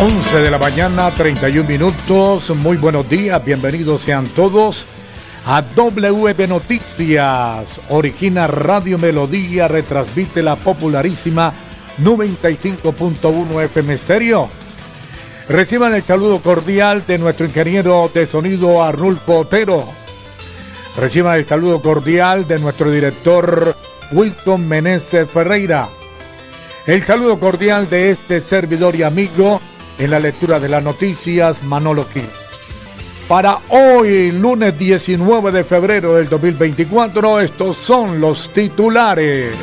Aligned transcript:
11 0.00 0.38
de 0.38 0.50
la 0.50 0.56
mañana, 0.56 1.10
31 1.10 1.68
minutos. 1.68 2.48
Muy 2.56 2.78
buenos 2.78 3.06
días, 3.06 3.44
bienvenidos 3.44 4.00
sean 4.00 4.26
todos 4.28 4.86
a 5.44 5.60
WB 5.60 6.48
Noticias. 6.48 7.78
Origina 7.90 8.46
Radio 8.46 8.96
Melodía, 8.96 9.68
retransmite 9.68 10.42
la 10.42 10.56
popularísima 10.56 11.52
95.1 12.02 13.62
FM 13.64 13.98
Stereo. 13.98 14.48
Reciban 15.50 15.94
el 15.94 16.02
saludo 16.02 16.40
cordial 16.40 17.04
de 17.06 17.18
nuestro 17.18 17.44
ingeniero 17.44 18.10
de 18.14 18.24
sonido 18.24 18.82
Arnulfo 18.82 19.40
Otero. 19.40 19.84
Reciban 20.96 21.36
el 21.36 21.46
saludo 21.46 21.82
cordial 21.82 22.48
de 22.48 22.58
nuestro 22.58 22.90
director 22.90 23.76
Wilton 24.12 24.66
Meneses 24.66 25.28
Ferreira. 25.28 25.90
El 26.86 27.04
saludo 27.04 27.38
cordial 27.38 27.90
de 27.90 28.12
este 28.12 28.40
servidor 28.40 28.96
y 28.96 29.02
amigo 29.02 29.60
en 30.00 30.10
la 30.10 30.18
lectura 30.18 30.58
de 30.58 30.68
las 30.68 30.82
noticias 30.82 31.62
Manolo 31.62 32.06
Gil. 32.12 32.28
Para 33.28 33.60
hoy, 33.68 34.32
lunes 34.32 34.76
19 34.76 35.52
de 35.52 35.62
febrero 35.62 36.14
del 36.14 36.28
2024, 36.28 37.40
estos 37.40 37.76
son 37.76 38.20
los 38.20 38.52
titulares. 38.52 39.54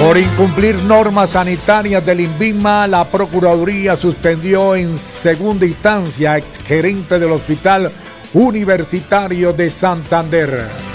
Por 0.00 0.18
incumplir 0.18 0.74
normas 0.82 1.30
sanitarias 1.30 2.04
del 2.04 2.20
INVIMA, 2.20 2.88
la 2.88 3.04
Procuraduría 3.04 3.94
suspendió 3.94 4.74
en 4.74 4.98
segunda 4.98 5.64
instancia 5.66 6.36
ex 6.38 6.58
gerente 6.66 7.18
del 7.18 7.30
Hospital 7.30 7.92
Universitario 8.32 9.52
de 9.52 9.70
Santander. 9.70 10.93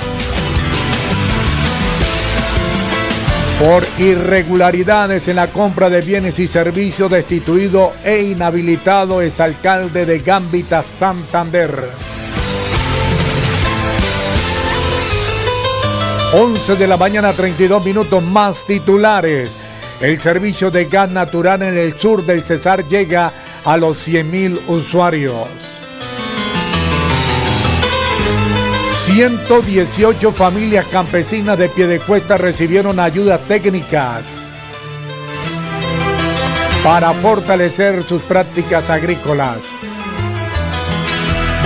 Por 3.60 3.84
irregularidades 3.98 5.28
en 5.28 5.36
la 5.36 5.48
compra 5.48 5.90
de 5.90 6.00
bienes 6.00 6.40
y 6.40 6.48
servicios 6.48 7.12
destituido 7.12 7.92
e 8.06 8.22
inhabilitado 8.24 9.22
exalcalde 9.22 10.06
de 10.06 10.20
Gambita, 10.20 10.82
Santander. 10.82 11.90
11 16.34 16.76
de 16.78 16.88
la 16.88 16.96
mañana, 16.96 17.34
32 17.34 17.84
minutos 17.84 18.24
más 18.24 18.66
titulares. 18.66 19.52
El 20.00 20.18
servicio 20.22 20.72
de 20.72 20.86
gas 20.86 21.12
natural 21.12 21.62
en 21.64 21.78
el 21.78 22.00
sur 22.00 22.26
del 22.26 22.44
Cesar 22.44 22.88
llega 22.88 23.34
a 23.66 23.76
los 23.76 24.08
100.000 24.08 24.70
usuarios. 24.70 25.69
118 29.06 30.32
familias 30.34 30.86
campesinas 30.86 31.58
de 31.58 31.70
Piedecuesta 31.70 32.38
recibieron 32.38 33.00
ayudas 33.00 33.40
técnicas 33.48 34.24
para 36.84 37.14
fortalecer 37.14 38.04
sus 38.04 38.22
prácticas 38.22 38.90
agrícolas. 38.90 39.60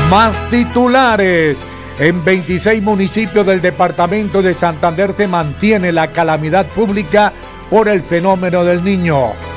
Más 0.09 0.49
titulares. 0.49 1.57
En 1.99 2.23
26 2.23 2.81
municipios 2.81 3.45
del 3.45 3.61
departamento 3.61 4.41
de 4.41 4.53
Santander 4.53 5.13
se 5.15 5.27
mantiene 5.27 5.91
la 5.91 6.11
calamidad 6.11 6.65
pública 6.67 7.33
por 7.69 7.87
el 7.87 8.01
fenómeno 8.01 8.63
del 8.63 8.83
niño. 8.83 9.52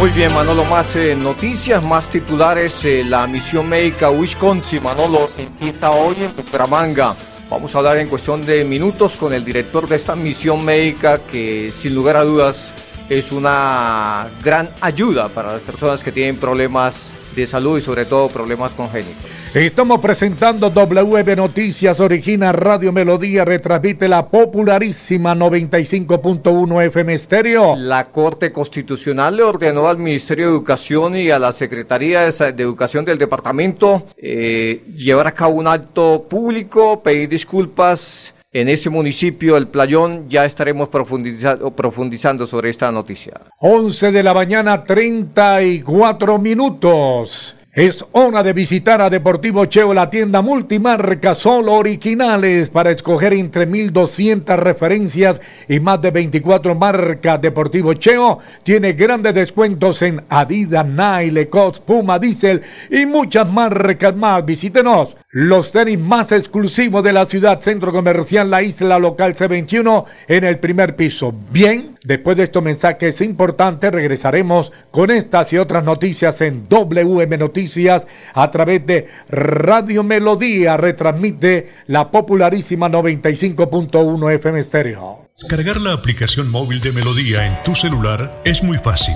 Muy 0.00 0.08
bien, 0.12 0.32
Manolo, 0.32 0.64
más 0.64 0.96
eh, 0.96 1.14
noticias, 1.14 1.82
más 1.82 2.08
titulares. 2.08 2.86
Eh, 2.86 3.04
la 3.04 3.26
misión 3.26 3.68
médica 3.68 4.10
Wisconsin, 4.10 4.82
Manolo, 4.82 5.28
empieza 5.36 5.90
hoy 5.90 6.16
en 6.20 6.34
Bucaramanga. 6.34 7.14
Vamos 7.50 7.74
a 7.74 7.78
hablar 7.78 7.98
en 7.98 8.08
cuestión 8.08 8.40
de 8.40 8.64
minutos 8.64 9.18
con 9.18 9.34
el 9.34 9.44
director 9.44 9.86
de 9.86 9.96
esta 9.96 10.16
misión 10.16 10.64
médica 10.64 11.18
que 11.18 11.70
sin 11.70 11.94
lugar 11.94 12.16
a 12.16 12.24
dudas 12.24 12.72
es 13.10 13.30
una 13.30 14.26
gran 14.42 14.70
ayuda 14.80 15.28
para 15.28 15.52
las 15.52 15.60
personas 15.60 16.02
que 16.02 16.12
tienen 16.12 16.38
problemas 16.38 17.10
de 17.36 17.46
salud 17.46 17.76
y 17.76 17.82
sobre 17.82 18.06
todo 18.06 18.28
problemas 18.28 18.72
congénitos. 18.72 19.39
Estamos 19.52 20.00
presentando 20.00 20.70
WB 20.70 21.34
Noticias, 21.36 21.98
origina 21.98 22.52
Radio 22.52 22.92
Melodía, 22.92 23.44
retransmite 23.44 24.06
la 24.06 24.28
popularísima 24.28 25.34
95.1 25.34 26.86
FM 26.86 27.14
Estéreo. 27.14 27.74
La 27.74 28.04
Corte 28.12 28.52
Constitucional 28.52 29.36
le 29.36 29.42
ordenó 29.42 29.88
al 29.88 29.98
Ministerio 29.98 30.46
de 30.46 30.52
Educación 30.52 31.16
y 31.16 31.30
a 31.30 31.40
la 31.40 31.50
Secretaría 31.50 32.30
de 32.30 32.62
Educación 32.62 33.04
del 33.04 33.18
Departamento 33.18 34.06
eh, 34.16 34.84
llevar 34.94 35.26
a 35.26 35.32
cabo 35.32 35.54
un 35.54 35.66
acto 35.66 36.26
público, 36.30 37.02
pedir 37.02 37.28
disculpas 37.28 38.32
en 38.52 38.68
ese 38.68 38.88
municipio, 38.88 39.56
el 39.56 39.66
Playón, 39.66 40.28
ya 40.28 40.44
estaremos 40.44 40.90
profundizando, 40.90 41.72
profundizando 41.72 42.46
sobre 42.46 42.70
esta 42.70 42.92
noticia. 42.92 43.40
11 43.58 44.12
de 44.12 44.22
la 44.22 44.32
mañana, 44.32 44.84
34 44.84 46.38
minutos. 46.38 47.56
Es 47.72 48.04
hora 48.10 48.42
de 48.42 48.52
visitar 48.52 49.00
a 49.00 49.08
Deportivo 49.08 49.64
Cheo, 49.66 49.94
la 49.94 50.10
tienda 50.10 50.42
multimarca, 50.42 51.36
solo 51.36 51.74
originales 51.74 52.68
para 52.68 52.90
escoger 52.90 53.32
entre 53.32 53.64
1200 53.64 54.58
referencias 54.58 55.40
y 55.68 55.78
más 55.78 56.02
de 56.02 56.10
24 56.10 56.74
marcas. 56.74 57.40
Deportivo 57.40 57.94
Cheo 57.94 58.40
tiene 58.64 58.94
grandes 58.94 59.34
descuentos 59.34 60.02
en 60.02 60.20
Adidas, 60.28 60.84
Nike, 60.84 61.30
Lecoq, 61.30 61.78
Puma, 61.82 62.18
Diesel 62.18 62.60
y 62.90 63.06
muchas 63.06 63.48
marcas 63.48 64.16
más. 64.16 64.44
Visítenos 64.44 65.16
los 65.32 65.70
tenis 65.70 65.98
más 65.98 66.32
exclusivos 66.32 67.04
de 67.04 67.12
la 67.12 67.26
ciudad, 67.26 67.60
Centro 67.60 67.92
Comercial 67.92 68.50
La 68.50 68.62
Isla 68.62 68.98
Local 68.98 69.36
C21 69.36 70.06
en 70.26 70.42
el 70.42 70.58
primer 70.58 70.96
piso. 70.96 71.32
Bien, 71.52 71.96
después 72.02 72.36
de 72.36 72.42
estos 72.44 72.64
mensajes 72.64 73.20
importantes 73.20 73.92
regresaremos 73.92 74.72
con 74.90 75.12
estas 75.12 75.52
y 75.52 75.58
otras 75.58 75.84
noticias 75.84 76.40
en 76.40 76.66
WM 76.68 77.38
Noticias 77.38 78.08
a 78.34 78.50
través 78.50 78.84
de 78.86 79.06
Radio 79.28 80.02
Melodía. 80.02 80.76
Retransmite 80.76 81.74
la 81.86 82.10
popularísima 82.10 82.88
95.1 82.88 84.34
FM 84.34 84.64
Stereo. 84.64 85.28
Cargar 85.48 85.80
la 85.80 85.92
aplicación 85.92 86.50
móvil 86.50 86.80
de 86.80 86.90
Melodía 86.90 87.46
en 87.46 87.62
tu 87.62 87.76
celular 87.76 88.42
es 88.44 88.64
muy 88.64 88.78
fácil. 88.78 89.14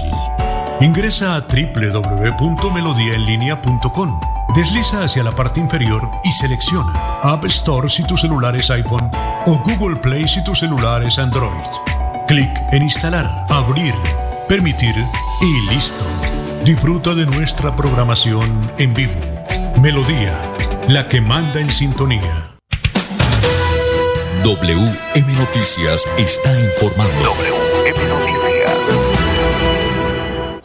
Ingresa 0.81 1.37
a 1.37 1.41
www.melodiaenlinea.com 1.41 4.34
Desliza 4.53 5.03
hacia 5.03 5.23
la 5.25 5.33
parte 5.33 5.61
inferior 5.61 6.11
y 6.23 6.31
selecciona 6.31 6.93
App 7.23 7.45
Store 7.47 7.89
si 7.89 8.05
tu 8.05 8.17
celular 8.17 8.57
es 8.57 8.71
iPhone 8.71 9.11
o 9.47 9.59
Google 9.59 9.97
Play 9.97 10.29
si 10.29 10.43
tu 10.45 10.55
celular 10.55 11.03
es 11.03 11.19
Android. 11.19 11.51
Clic 12.29 12.51
en 12.73 12.83
Instalar, 12.83 13.47
Abrir, 13.49 13.95
Permitir 14.49 14.95
y 15.41 15.75
listo. 15.75 16.05
Disfruta 16.65 17.15
de 17.15 17.27
nuestra 17.27 17.75
programación 17.75 18.71
en 18.79 18.95
vivo. 18.95 19.21
Melodía, 19.81 20.41
la 20.89 21.09
que 21.09 21.21
manda 21.21 21.61
en 21.61 21.71
sintonía. 21.71 22.55
WM 24.45 25.33
Noticias 25.35 26.07
está 26.19 26.59
informando. 26.61 27.35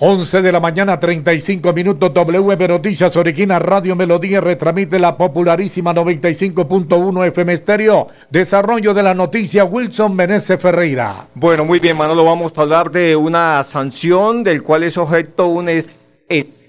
11 0.01 0.42
de 0.42 0.51
la 0.54 0.62
mañana, 0.62 0.98
35 0.98 1.74
minutos. 1.74 2.13
WB 2.13 2.69
Noticias 2.69 3.18
Origina 3.18 3.60
Radio 3.60 3.98
Melodía 3.98 4.40
retransmite 4.40 4.98
la 4.98 5.18
popularísima 5.18 5.94
95.1 5.94 7.28
FM 7.28 7.51
Estéreo. 7.51 8.07
Desarrollo 8.30 8.94
de 8.94 9.04
la 9.04 9.13
noticia 9.13 9.66
Wilson 9.66 10.16
Menezes 10.16 10.62
Ferreira. 10.62 11.28
Bueno, 11.36 11.66
muy 11.66 11.80
bien, 11.80 11.98
Manolo. 11.98 12.24
Vamos 12.24 12.57
a 12.57 12.62
hablar 12.62 12.92
de 12.92 13.18
una 13.18 13.62
sanción 13.66 14.42
del 14.42 14.63
cual 14.63 14.84
es 14.84 14.98
objeto 14.98 15.48
un 15.48 15.68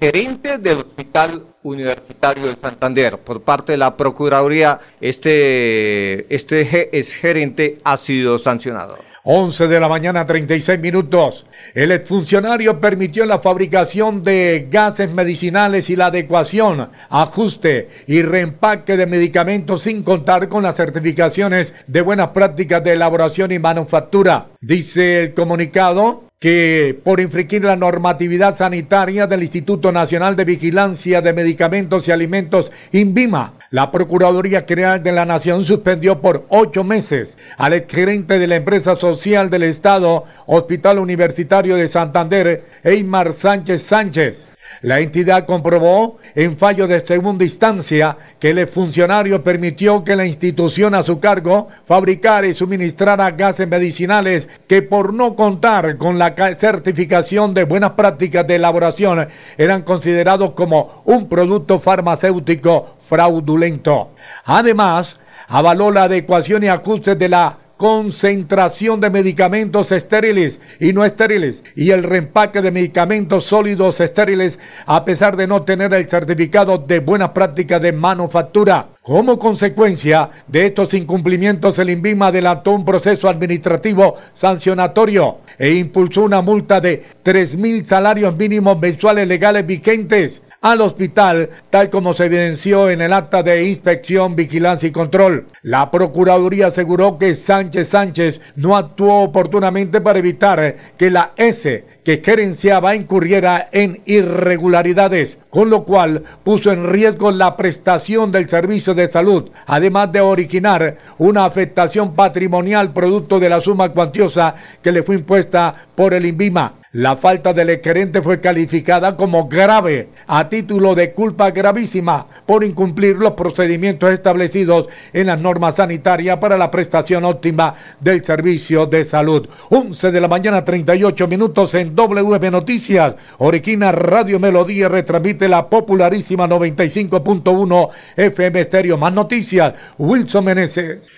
gerente 0.01 0.59
del 0.59 0.79
Hospital 0.79 1.45
Universitario 1.63 2.49
de 2.49 2.57
Santander. 2.57 3.17
Por 3.19 3.43
parte 3.43 3.73
de 3.73 3.79
la 3.79 3.97
Procuraduría, 3.97 4.81
este, 5.01 6.35
este 6.35 6.99
ex 6.99 7.13
gerente 7.13 7.79
ha 7.85 7.97
sido 7.97 8.39
sancionado. 8.39 9.10
11 9.23 9.69
de 9.69 9.81
la 9.81 9.89
mañana, 9.89 10.25
36 10.25 10.81
minutos. 10.81 11.47
El 11.75 11.93
exfuncionario 11.93 12.81
permitió 12.81 13.27
la 13.27 13.41
fabricación 13.41 14.25
de 14.25 14.69
gases 14.71 15.13
medicinales 15.13 15.91
y 15.91 15.97
la 15.97 16.07
adecuación, 16.07 16.89
ajuste 17.11 17.89
y 18.07 18.23
reempaque 18.23 18.97
de 18.97 19.07
medicamentos 19.07 19.83
sin 19.83 20.03
contar 20.03 20.49
con 20.49 20.63
las 20.63 20.77
certificaciones 20.77 21.75
de 21.87 22.01
buenas 22.01 22.29
prácticas 22.29 22.83
de 22.83 22.93
elaboración 22.93 23.53
y 23.53 23.59
manufactura. 23.59 24.47
Dice 24.61 25.25
el 25.25 25.35
comunicado 25.35 26.25
que 26.39 26.99
por 27.05 27.21
infringir 27.21 27.65
la 27.65 27.77
normatividad 27.77 28.57
sanitaria 28.57 29.27
del 29.27 29.43
Instituto 29.43 29.93
Nacional 29.93 30.37
de 30.37 30.45
Vigilancia 30.45 31.21
de 31.21 31.35
Medicamentos 31.35 32.09
y 32.09 32.13
Alimentos, 32.13 32.73
INVIMA, 32.93 33.53
la 33.71 33.93
Procuraduría 33.93 34.65
General 34.67 35.01
de 35.01 35.13
la 35.13 35.25
Nación 35.25 35.65
suspendió 35.65 36.21
por 36.21 36.45
ocho 36.49 36.83
meses 36.83 37.39
al 37.57 37.73
exgerente 37.73 38.39
de 38.41 38.49
la 38.49 38.57
empresa 38.57 38.97
social 38.97 39.49
del 39.49 39.63
Estado, 39.63 40.25
Hospital 40.47 40.99
Universitario 40.99 41.77
de 41.77 41.87
Santander, 41.87 42.65
Eymar 42.83 43.33
Sánchez 43.33 43.83
Sánchez 43.83 44.50
la 44.83 45.01
entidad 45.01 45.45
comprobó 45.45 46.19
en 46.35 46.57
fallo 46.57 46.87
de 46.87 47.01
segunda 47.01 47.45
instancia 47.45 48.17
que 48.39 48.51
el 48.51 48.67
funcionario 48.69 49.43
permitió 49.43 50.05
que 50.05 50.17
la 50.17 50.25
institución 50.25 50.95
a 50.95 51.03
su 51.03 51.21
cargo 51.21 51.69
fabricara 51.87 52.47
y 52.47 52.55
suministrara 52.55 53.31
gases 53.33 53.69
medicinales 53.69 54.49
que 54.67 54.83
por 54.83 55.13
no 55.13 55.35
contar 55.35 55.97
con 55.97 56.19
la 56.19 56.35
certificación 56.57 57.53
de 57.53 57.65
buenas 57.65 57.93
prácticas 57.93 58.47
de 58.47 58.57
elaboración 58.57 59.29
eran 59.59 59.83
considerados 59.83 60.53
como 60.53 61.03
un 61.05 61.29
producto 61.29 61.79
farmacéutico 61.79 62.97
fraudulento. 63.09 64.11
Además, 64.45 65.19
avaló 65.49 65.91
la 65.91 66.05
adecuación 66.05 66.63
y 66.63 66.69
ajuste 66.69 67.17
de 67.17 67.29
la 67.29 67.59
concentración 67.81 69.01
de 69.01 69.09
medicamentos 69.09 69.91
estériles 69.91 70.61
y 70.79 70.93
no 70.93 71.03
estériles 71.03 71.65
y 71.75 71.93
el 71.93 72.03
reempaque 72.03 72.61
de 72.61 72.71
medicamentos 72.71 73.47
sólidos 73.47 74.01
estériles 74.01 74.59
a 74.85 75.03
pesar 75.03 75.35
de 75.35 75.47
no 75.47 75.63
tener 75.63 75.95
el 75.95 76.07
certificado 76.07 76.77
de 76.77 76.99
buena 76.99 77.33
práctica 77.33 77.81
de 77.81 77.93
manufactura. 77.93 78.89
Como 79.01 79.39
consecuencia 79.39 80.29
de 80.47 80.67
estos 80.67 80.93
incumplimientos, 80.93 81.79
el 81.79 81.89
INVIMA 81.89 82.27
adelantó 82.27 82.73
un 82.73 82.85
proceso 82.85 83.31
administrativo 83.31 84.15
sancionatorio 84.35 85.39
e 85.59 85.71
impulsó 85.73 86.25
una 86.25 86.43
multa 86.43 86.83
de 86.83 87.03
3 87.23 87.57
mil 87.57 87.87
salarios 87.87 88.37
mínimos 88.37 88.79
mensuales 88.79 89.27
legales 89.27 89.67
vigentes 89.67 90.43
al 90.61 90.83
hospital, 90.83 91.49
tal 91.71 91.89
como 91.89 92.13
se 92.13 92.27
evidenció 92.27 92.91
en 92.91 93.01
el 93.01 93.13
acta 93.13 93.43
de 93.43 93.65
inspección, 93.65 94.37
vigilancia 94.37 94.89
y 94.89 94.93
control. 94.93 95.47
La 95.63 95.91
Procuraduría 95.91 96.67
aseguró 96.67 97.17
que 97.17 97.35
Sánchez 97.35 97.89
Sánchez 97.89 98.41
no 98.57 98.77
actuó 98.77 99.21
oportunamente 99.23 100.01
para 100.01 100.19
evitar 100.19 100.77
que 100.97 101.11
la 101.11 101.33
S 101.37 101.85
que 102.05 102.23
gerenciaba 102.23 102.95
incurriera 102.95 103.69
en 103.73 104.03
irregularidades, 104.05 105.39
con 105.49 105.71
lo 105.71 105.85
cual 105.85 106.25
puso 106.45 106.71
en 106.73 106.89
riesgo 106.89 107.31
la 107.31 107.57
prestación 107.57 108.31
del 108.31 108.49
servicio 108.49 108.95
de 108.95 109.09
salud, 109.09 109.51
además 109.67 110.13
de 110.13 110.21
originar 110.21 110.99
una 111.19 111.47
afectación 111.47 112.15
patrimonial 112.15 112.93
producto 112.93 113.39
de 113.39 113.49
la 113.49 113.61
suma 113.61 113.89
cuantiosa 113.91 114.55
que 114.83 114.93
le 114.93 115.03
fue 115.03 115.17
impuesta 115.17 115.75
por 115.95 116.13
el 116.13 116.27
INVIMA. 116.27 116.80
La 116.93 117.17
falta 117.17 117.53
del 117.53 117.81
gerente 117.81 118.21
fue 118.21 118.41
calificada 118.41 119.17
como 119.17 119.47
grave 119.47 120.09
a 120.27 120.49
título 120.49 120.97
de 120.97 121.13
culpa 121.13 121.53
gravísima 121.53 122.27
por 122.45 122.65
incumplir 122.65 123.15
los 123.15 123.35
procedimientos 123.35 124.11
establecidos 124.13 124.89
en 125.13 125.29
las 125.29 125.41
normas 125.41 125.77
sanitarias 125.77 126.39
para 126.39 126.57
la 126.57 126.69
prestación 126.69 127.25
óptima 127.25 127.77
del 128.01 128.25
servicio 128.25 128.87
de 128.87 129.05
salud. 129.05 129.49
11 129.69 130.11
de 130.11 130.21
la 130.21 130.27
mañana 130.27 130.65
38 130.65 131.29
minutos 131.29 131.75
en 131.75 131.95
WB 131.95 132.51
Noticias. 132.51 133.15
Oriquina 133.39 133.93
Radio 133.93 134.41
Melodía 134.41 134.89
retransmite 134.89 135.49
la 135.49 135.69
popularísima 135.71 136.49
95.1 136.49 137.89
FM 138.17 138.61
Estéreo. 138.63 138.97
Más 138.99 139.13
noticias. 139.13 139.75
Wilson 139.97 140.45
Meneses. 140.45 141.09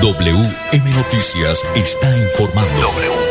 WM 0.00 0.90
Noticias 0.94 1.64
está 1.74 2.16
informando. 2.16 3.27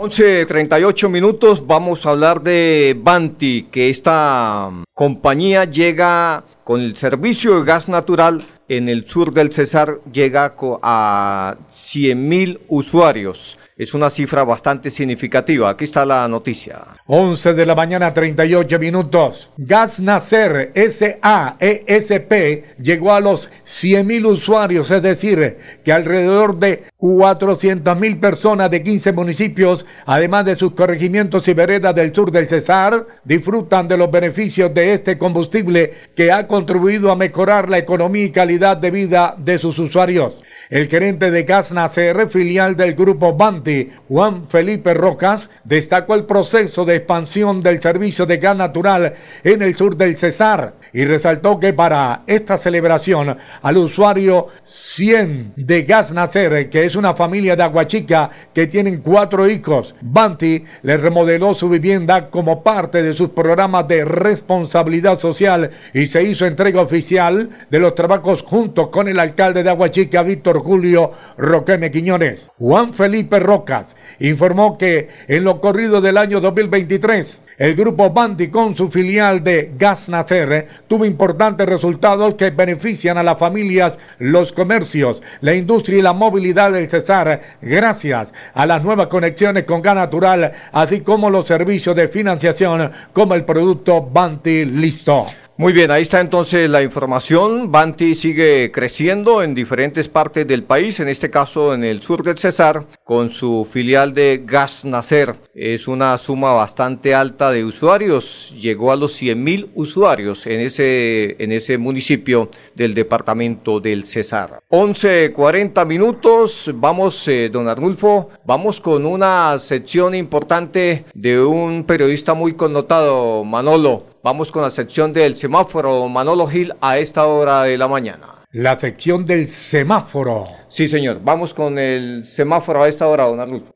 11.38 0.00 1.08
minutos, 1.08 1.66
vamos 1.66 2.04
a 2.04 2.10
hablar 2.10 2.42
de 2.42 2.96
Banti, 2.98 3.68
que 3.70 3.90
esta 3.90 4.70
compañía 4.92 5.66
llega 5.66 6.42
con 6.64 6.80
el 6.80 6.96
servicio 6.96 7.58
de 7.58 7.64
gas 7.64 7.88
natural 7.88 8.42
en 8.68 8.88
el 8.88 9.06
sur 9.06 9.32
del 9.32 9.52
Cesar, 9.52 10.00
llega 10.12 10.54
a 10.82 11.56
100.000 11.68 12.58
usuarios. 12.68 13.58
Es 13.80 13.94
una 13.94 14.10
cifra 14.10 14.44
bastante 14.44 14.90
significativa. 14.90 15.70
Aquí 15.70 15.84
está 15.84 16.04
la 16.04 16.28
noticia. 16.28 16.80
11 17.06 17.54
de 17.54 17.64
la 17.64 17.74
mañana, 17.74 18.12
38 18.12 18.78
minutos. 18.78 19.48
Gas 19.56 20.00
Nacer 20.00 20.70
SAESP 20.74 22.32
llegó 22.78 23.14
a 23.14 23.20
los 23.20 23.50
100 23.64 24.06
mil 24.06 24.26
usuarios, 24.26 24.90
es 24.90 25.02
decir, 25.02 25.56
que 25.82 25.94
alrededor 25.94 26.58
de 26.58 26.84
400 26.98 27.98
mil 27.98 28.20
personas 28.20 28.70
de 28.70 28.82
15 28.82 29.12
municipios, 29.12 29.86
además 30.04 30.44
de 30.44 30.56
sus 30.56 30.72
corregimientos 30.72 31.48
y 31.48 31.54
veredas 31.54 31.94
del 31.94 32.14
sur 32.14 32.30
del 32.30 32.48
Cesar, 32.48 33.06
disfrutan 33.24 33.88
de 33.88 33.96
los 33.96 34.10
beneficios 34.10 34.74
de 34.74 34.92
este 34.92 35.16
combustible 35.16 35.94
que 36.14 36.30
ha 36.30 36.46
contribuido 36.46 37.10
a 37.10 37.16
mejorar 37.16 37.70
la 37.70 37.78
economía 37.78 38.24
y 38.24 38.30
calidad 38.30 38.76
de 38.76 38.90
vida 38.90 39.34
de 39.38 39.58
sus 39.58 39.78
usuarios. 39.78 40.36
El 40.70 40.88
gerente 40.88 41.32
de 41.32 41.42
Gas 41.42 41.72
Nacer, 41.72 42.28
filial 42.28 42.76
del 42.76 42.94
grupo 42.94 43.34
Banti, 43.34 43.90
Juan 44.08 44.48
Felipe 44.48 44.94
Rocas, 44.94 45.50
destacó 45.64 46.14
el 46.14 46.26
proceso 46.26 46.84
de 46.84 46.94
expansión 46.94 47.60
del 47.60 47.82
servicio 47.82 48.24
de 48.24 48.36
gas 48.36 48.56
natural 48.56 49.14
en 49.42 49.62
el 49.62 49.76
sur 49.76 49.96
del 49.96 50.16
Cesar 50.16 50.74
y 50.92 51.04
resaltó 51.04 51.58
que 51.60 51.72
para 51.72 52.22
esta 52.26 52.56
celebración 52.56 53.36
al 53.62 53.76
usuario 53.76 54.48
100 54.64 55.54
de 55.56 55.82
Gas 55.82 56.12
Nacer, 56.12 56.68
que 56.68 56.84
es 56.84 56.96
una 56.96 57.14
familia 57.14 57.56
de 57.56 57.62
Aguachica 57.62 58.30
que 58.52 58.66
tienen 58.66 58.98
cuatro 58.98 59.48
hijos, 59.48 59.94
Banti 60.00 60.64
le 60.82 60.96
remodeló 60.96 61.54
su 61.54 61.68
vivienda 61.68 62.30
como 62.30 62.62
parte 62.62 63.02
de 63.02 63.14
sus 63.14 63.30
programas 63.30 63.86
de 63.88 64.04
responsabilidad 64.04 65.18
social 65.18 65.70
y 65.94 66.06
se 66.06 66.22
hizo 66.22 66.46
entrega 66.46 66.80
oficial 66.80 67.50
de 67.70 67.78
los 67.78 67.94
trabajos 67.94 68.42
junto 68.42 68.90
con 68.90 69.08
el 69.08 69.18
alcalde 69.18 69.62
de 69.62 69.70
Aguachica, 69.70 70.22
Víctor 70.22 70.60
Julio 70.60 71.12
Roqueme 71.36 71.90
Quiñones. 71.90 72.50
Juan 72.58 72.92
Felipe 72.92 73.38
Rocas 73.38 73.96
informó 74.18 74.78
que 74.78 75.08
en 75.28 75.44
lo 75.44 75.60
corrido 75.60 76.00
del 76.00 76.16
año 76.16 76.40
2023, 76.40 77.40
el 77.60 77.74
grupo 77.76 78.08
Bandi 78.08 78.48
con 78.48 78.74
su 78.74 78.90
filial 78.90 79.44
de 79.44 79.72
Gas 79.76 80.08
Nacer 80.08 80.66
tuvo 80.88 81.04
importantes 81.04 81.68
resultados 81.68 82.34
que 82.36 82.48
benefician 82.48 83.18
a 83.18 83.22
las 83.22 83.38
familias, 83.38 83.98
los 84.18 84.50
comercios, 84.50 85.22
la 85.42 85.54
industria 85.54 85.98
y 85.98 86.02
la 86.02 86.14
movilidad 86.14 86.72
del 86.72 86.88
Cesar 86.88 87.58
gracias 87.60 88.32
a 88.54 88.64
las 88.64 88.82
nuevas 88.82 89.08
conexiones 89.08 89.64
con 89.64 89.82
gas 89.82 89.94
natural, 89.94 90.52
así 90.72 91.00
como 91.00 91.28
los 91.28 91.46
servicios 91.46 91.94
de 91.94 92.08
financiación 92.08 92.92
como 93.12 93.34
el 93.34 93.44
producto 93.44 94.00
Banti 94.00 94.64
Listo. 94.64 95.26
Muy 95.60 95.74
bien, 95.74 95.90
ahí 95.90 96.00
está 96.00 96.20
entonces 96.20 96.70
la 96.70 96.82
información. 96.82 97.70
Banti 97.70 98.14
sigue 98.14 98.70
creciendo 98.72 99.42
en 99.42 99.54
diferentes 99.54 100.08
partes 100.08 100.48
del 100.48 100.62
país, 100.62 101.00
en 101.00 101.08
este 101.08 101.28
caso 101.28 101.74
en 101.74 101.84
el 101.84 102.00
sur 102.00 102.22
del 102.22 102.38
Cesar, 102.38 102.86
con 103.04 103.30
su 103.30 103.68
filial 103.70 104.14
de 104.14 104.42
Gas 104.42 104.86
Nacer. 104.86 105.34
Es 105.54 105.86
una 105.86 106.16
suma 106.16 106.52
bastante 106.52 107.14
alta 107.14 107.50
de 107.50 107.62
usuarios, 107.66 108.56
llegó 108.58 108.90
a 108.90 108.96
los 108.96 109.12
100 109.12 109.44
mil 109.44 109.70
usuarios 109.74 110.46
en 110.46 110.60
ese, 110.60 111.36
en 111.38 111.52
ese 111.52 111.76
municipio 111.76 112.48
del 112.74 112.94
departamento 112.94 113.80
del 113.80 114.06
Cesar. 114.06 114.60
11.40 114.70 115.86
minutos, 115.86 116.70
vamos, 116.72 117.28
eh, 117.28 117.50
don 117.52 117.68
Arnulfo, 117.68 118.30
vamos 118.46 118.80
con 118.80 119.04
una 119.04 119.58
sección 119.58 120.14
importante 120.14 121.04
de 121.12 121.38
un 121.38 121.84
periodista 121.84 122.32
muy 122.32 122.54
connotado, 122.54 123.44
Manolo. 123.44 124.06
Vamos 124.22 124.52
con 124.52 124.60
la 124.60 124.68
sección 124.68 125.14
del 125.14 125.34
semáforo 125.34 126.06
Manolo 126.10 126.46
Gil 126.46 126.74
a 126.82 126.98
esta 126.98 127.26
hora 127.26 127.62
de 127.62 127.78
la 127.78 127.88
mañana. 127.88 128.44
La 128.52 128.78
sección 128.78 129.24
del 129.24 129.48
semáforo. 129.48 130.44
Sí, 130.68 130.88
señor. 130.88 131.20
Vamos 131.24 131.54
con 131.54 131.78
el 131.78 132.26
semáforo 132.26 132.82
a 132.82 132.88
esta 132.88 133.06
hora, 133.06 133.24
don 133.24 133.40
Arnulfo. 133.40 133.74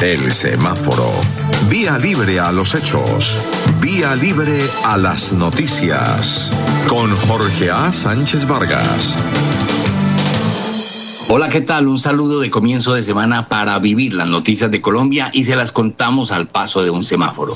El 0.00 0.30
semáforo. 0.30 1.10
Vía 1.68 1.98
libre 1.98 2.38
a 2.38 2.52
los 2.52 2.76
hechos. 2.76 3.34
Vía 3.80 4.14
libre 4.14 4.58
a 4.84 4.96
las 4.96 5.32
noticias. 5.32 6.52
Con 6.88 7.16
Jorge 7.16 7.72
A. 7.72 7.90
Sánchez 7.90 8.46
Vargas. 8.46 9.16
Hola, 11.28 11.48
¿qué 11.48 11.60
tal? 11.60 11.88
Un 11.88 11.98
saludo 11.98 12.38
de 12.38 12.50
comienzo 12.50 12.94
de 12.94 13.02
semana 13.02 13.48
para 13.48 13.76
vivir 13.80 14.14
las 14.14 14.28
noticias 14.28 14.70
de 14.70 14.80
Colombia 14.80 15.28
y 15.32 15.42
se 15.42 15.56
las 15.56 15.72
contamos 15.72 16.30
al 16.30 16.46
paso 16.46 16.84
de 16.84 16.90
un 16.90 17.02
semáforo. 17.02 17.52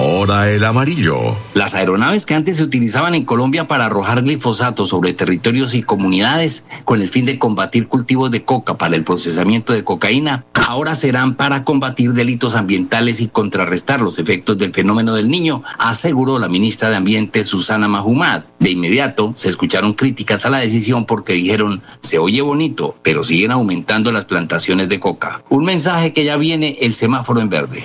Ahora 0.00 0.50
el 0.50 0.64
amarillo. 0.64 1.36
Las 1.52 1.74
aeronaves 1.74 2.24
que 2.24 2.34
antes 2.34 2.56
se 2.56 2.62
utilizaban 2.62 3.14
en 3.14 3.26
Colombia 3.26 3.68
para 3.68 3.84
arrojar 3.84 4.22
glifosato 4.22 4.86
sobre 4.86 5.12
territorios 5.12 5.74
y 5.74 5.82
comunidades 5.82 6.64
con 6.86 7.02
el 7.02 7.10
fin 7.10 7.26
de 7.26 7.38
combatir 7.38 7.86
cultivos 7.86 8.30
de 8.30 8.42
coca 8.42 8.78
para 8.78 8.96
el 8.96 9.04
procesamiento 9.04 9.74
de 9.74 9.84
cocaína, 9.84 10.46
ahora 10.66 10.94
serán 10.94 11.34
para 11.34 11.64
combatir 11.64 12.14
delitos 12.14 12.54
ambientales 12.54 13.20
y 13.20 13.28
contrarrestar 13.28 14.00
los 14.00 14.18
efectos 14.18 14.56
del 14.56 14.72
fenómeno 14.72 15.12
del 15.12 15.28
niño, 15.28 15.62
aseguró 15.78 16.38
la 16.38 16.48
ministra 16.48 16.88
de 16.88 16.96
Ambiente 16.96 17.44
Susana 17.44 17.86
Mahumad. 17.86 18.44
De 18.58 18.70
inmediato 18.70 19.34
se 19.36 19.50
escucharon 19.50 19.92
críticas 19.92 20.46
a 20.46 20.50
la 20.50 20.60
decisión 20.60 21.04
porque 21.04 21.34
dijeron, 21.34 21.82
se 22.00 22.18
oye 22.18 22.40
bonito, 22.40 22.96
pero 23.02 23.22
siguen 23.22 23.50
aumentando 23.50 24.12
las 24.12 24.24
plantaciones 24.24 24.88
de 24.88 24.98
coca. 24.98 25.42
Un 25.50 25.64
mensaje 25.66 26.14
que 26.14 26.24
ya 26.24 26.38
viene 26.38 26.78
el 26.80 26.94
semáforo 26.94 27.42
en 27.42 27.50
verde. 27.50 27.84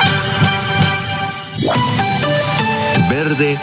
Verde 3.10 3.58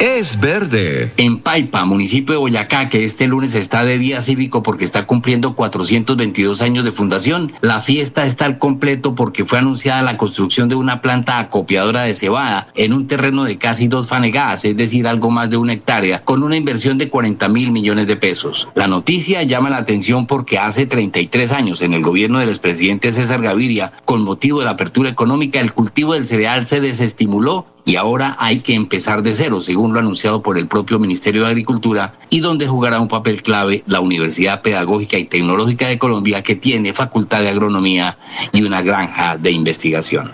es 0.00 0.40
verde. 0.40 1.12
En 1.16 1.38
Paipa, 1.38 1.84
municipio 1.84 2.34
de 2.34 2.38
Boyacá, 2.38 2.88
que 2.88 3.04
este 3.04 3.26
lunes 3.26 3.54
está 3.54 3.84
de 3.84 3.98
día 3.98 4.20
cívico 4.20 4.62
porque 4.62 4.84
está 4.84 5.06
cumpliendo 5.06 5.54
422 5.54 6.62
años 6.62 6.84
de 6.84 6.92
fundación, 6.92 7.52
la 7.60 7.80
fiesta 7.80 8.24
está 8.24 8.44
al 8.44 8.58
completo 8.58 9.14
porque 9.14 9.44
fue 9.44 9.58
anunciada 9.58 10.02
la 10.02 10.16
construcción 10.16 10.68
de 10.68 10.74
una 10.74 11.00
planta 11.00 11.38
acopiadora 11.38 12.02
de 12.02 12.14
cebada 12.14 12.68
en 12.74 12.92
un 12.92 13.06
terreno 13.06 13.44
de 13.44 13.58
casi 13.58 13.88
dos 13.88 14.08
fanegadas, 14.08 14.64
es 14.64 14.76
decir, 14.76 15.06
algo 15.06 15.30
más 15.30 15.50
de 15.50 15.56
una 15.56 15.72
hectárea, 15.72 16.22
con 16.24 16.42
una 16.42 16.56
inversión 16.56 16.98
de 16.98 17.08
40 17.08 17.48
mil 17.48 17.70
millones 17.70 18.06
de 18.06 18.16
pesos. 18.16 18.68
La 18.74 18.88
noticia 18.88 19.42
llama 19.42 19.70
la 19.70 19.78
atención 19.78 20.26
porque 20.26 20.58
hace 20.58 20.86
33 20.86 21.52
años, 21.52 21.82
en 21.82 21.94
el 21.94 22.02
gobierno 22.02 22.38
del 22.38 22.48
expresidente 22.48 23.12
César 23.12 23.42
Gaviria, 23.42 23.92
con 24.04 24.22
motivo 24.24 24.60
de 24.60 24.66
la 24.66 24.72
apertura 24.72 25.10
económica, 25.10 25.60
el 25.60 25.72
cultivo 25.72 26.14
del 26.14 26.26
cereal 26.26 26.66
se 26.66 26.80
desestimuló 26.80 27.66
y 27.84 27.96
ahora 27.96 28.36
hay 28.38 28.60
que 28.60 28.74
empezar 28.74 29.22
de 29.22 29.34
cero, 29.34 29.60
según 29.60 29.92
lo 29.92 30.00
anunciado 30.00 30.42
por 30.42 30.58
el 30.58 30.68
propio 30.68 30.98
Ministerio 30.98 31.42
de 31.42 31.48
Agricultura, 31.48 32.14
y 32.30 32.40
donde 32.40 32.66
jugará 32.66 33.00
un 33.00 33.08
papel 33.08 33.42
clave 33.42 33.82
la 33.86 34.00
Universidad 34.00 34.62
Pedagógica 34.62 35.18
y 35.18 35.24
Tecnológica 35.24 35.88
de 35.88 35.98
Colombia, 35.98 36.42
que 36.42 36.54
tiene 36.54 36.94
facultad 36.94 37.40
de 37.40 37.48
agronomía 37.48 38.18
y 38.52 38.62
una 38.62 38.82
granja 38.82 39.36
de 39.36 39.50
investigación. 39.50 40.32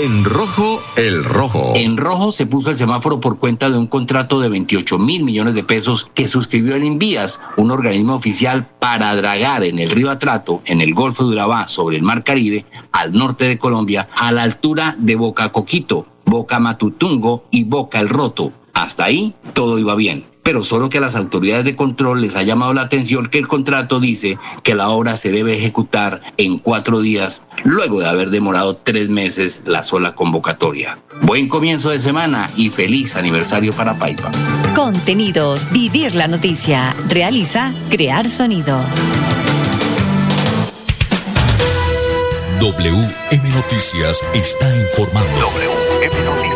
En 0.00 0.24
rojo, 0.24 0.80
el 0.94 1.24
rojo. 1.24 1.72
En 1.74 1.96
rojo 1.96 2.30
se 2.30 2.46
puso 2.46 2.70
el 2.70 2.76
semáforo 2.76 3.18
por 3.18 3.40
cuenta 3.40 3.68
de 3.68 3.76
un 3.76 3.88
contrato 3.88 4.38
de 4.38 4.48
28 4.48 4.96
mil 4.96 5.24
millones 5.24 5.54
de 5.54 5.64
pesos 5.64 6.08
que 6.14 6.28
suscribió 6.28 6.76
el 6.76 6.84
Invías, 6.84 7.40
un 7.56 7.72
organismo 7.72 8.14
oficial 8.14 8.68
para 8.78 9.16
dragar 9.16 9.64
en 9.64 9.80
el 9.80 9.90
río 9.90 10.08
Atrato, 10.08 10.62
en 10.66 10.82
el 10.82 10.94
Golfo 10.94 11.24
de 11.24 11.32
Urabá, 11.32 11.66
sobre 11.66 11.96
el 11.96 12.04
Mar 12.04 12.22
Caribe, 12.22 12.64
al 12.92 13.10
norte 13.10 13.46
de 13.46 13.58
Colombia, 13.58 14.06
a 14.14 14.30
la 14.30 14.44
altura 14.44 14.94
de 15.00 15.16
Boca 15.16 15.50
Coquito, 15.50 16.06
Boca 16.24 16.60
Matutungo 16.60 17.46
y 17.50 17.64
Boca 17.64 17.98
El 17.98 18.08
Roto. 18.08 18.52
Hasta 18.74 19.04
ahí 19.04 19.34
todo 19.52 19.80
iba 19.80 19.96
bien 19.96 20.37
pero 20.48 20.64
solo 20.64 20.88
que 20.88 20.96
a 20.96 21.02
las 21.02 21.14
autoridades 21.14 21.66
de 21.66 21.76
control 21.76 22.22
les 22.22 22.34
ha 22.34 22.42
llamado 22.42 22.72
la 22.72 22.80
atención 22.80 23.26
que 23.26 23.36
el 23.36 23.46
contrato 23.46 24.00
dice 24.00 24.38
que 24.62 24.74
la 24.74 24.88
obra 24.88 25.14
se 25.14 25.30
debe 25.30 25.54
ejecutar 25.54 26.22
en 26.38 26.58
cuatro 26.58 27.02
días, 27.02 27.44
luego 27.64 28.00
de 28.00 28.08
haber 28.08 28.30
demorado 28.30 28.74
tres 28.74 29.10
meses 29.10 29.64
la 29.66 29.82
sola 29.82 30.14
convocatoria. 30.14 31.00
Buen 31.20 31.48
comienzo 31.48 31.90
de 31.90 31.98
semana 31.98 32.48
y 32.56 32.70
feliz 32.70 33.14
aniversario 33.14 33.74
para 33.74 33.98
Paipa. 33.98 34.30
Contenidos, 34.74 35.70
vivir 35.70 36.14
la 36.14 36.28
noticia, 36.28 36.96
realiza 37.10 37.70
Crear 37.90 38.30
Sonido. 38.30 38.80
WM 42.58 43.48
Noticias 43.50 44.24
está 44.32 44.74
informando. 44.74 45.40
WM 45.40 46.24
Noticias. 46.24 46.47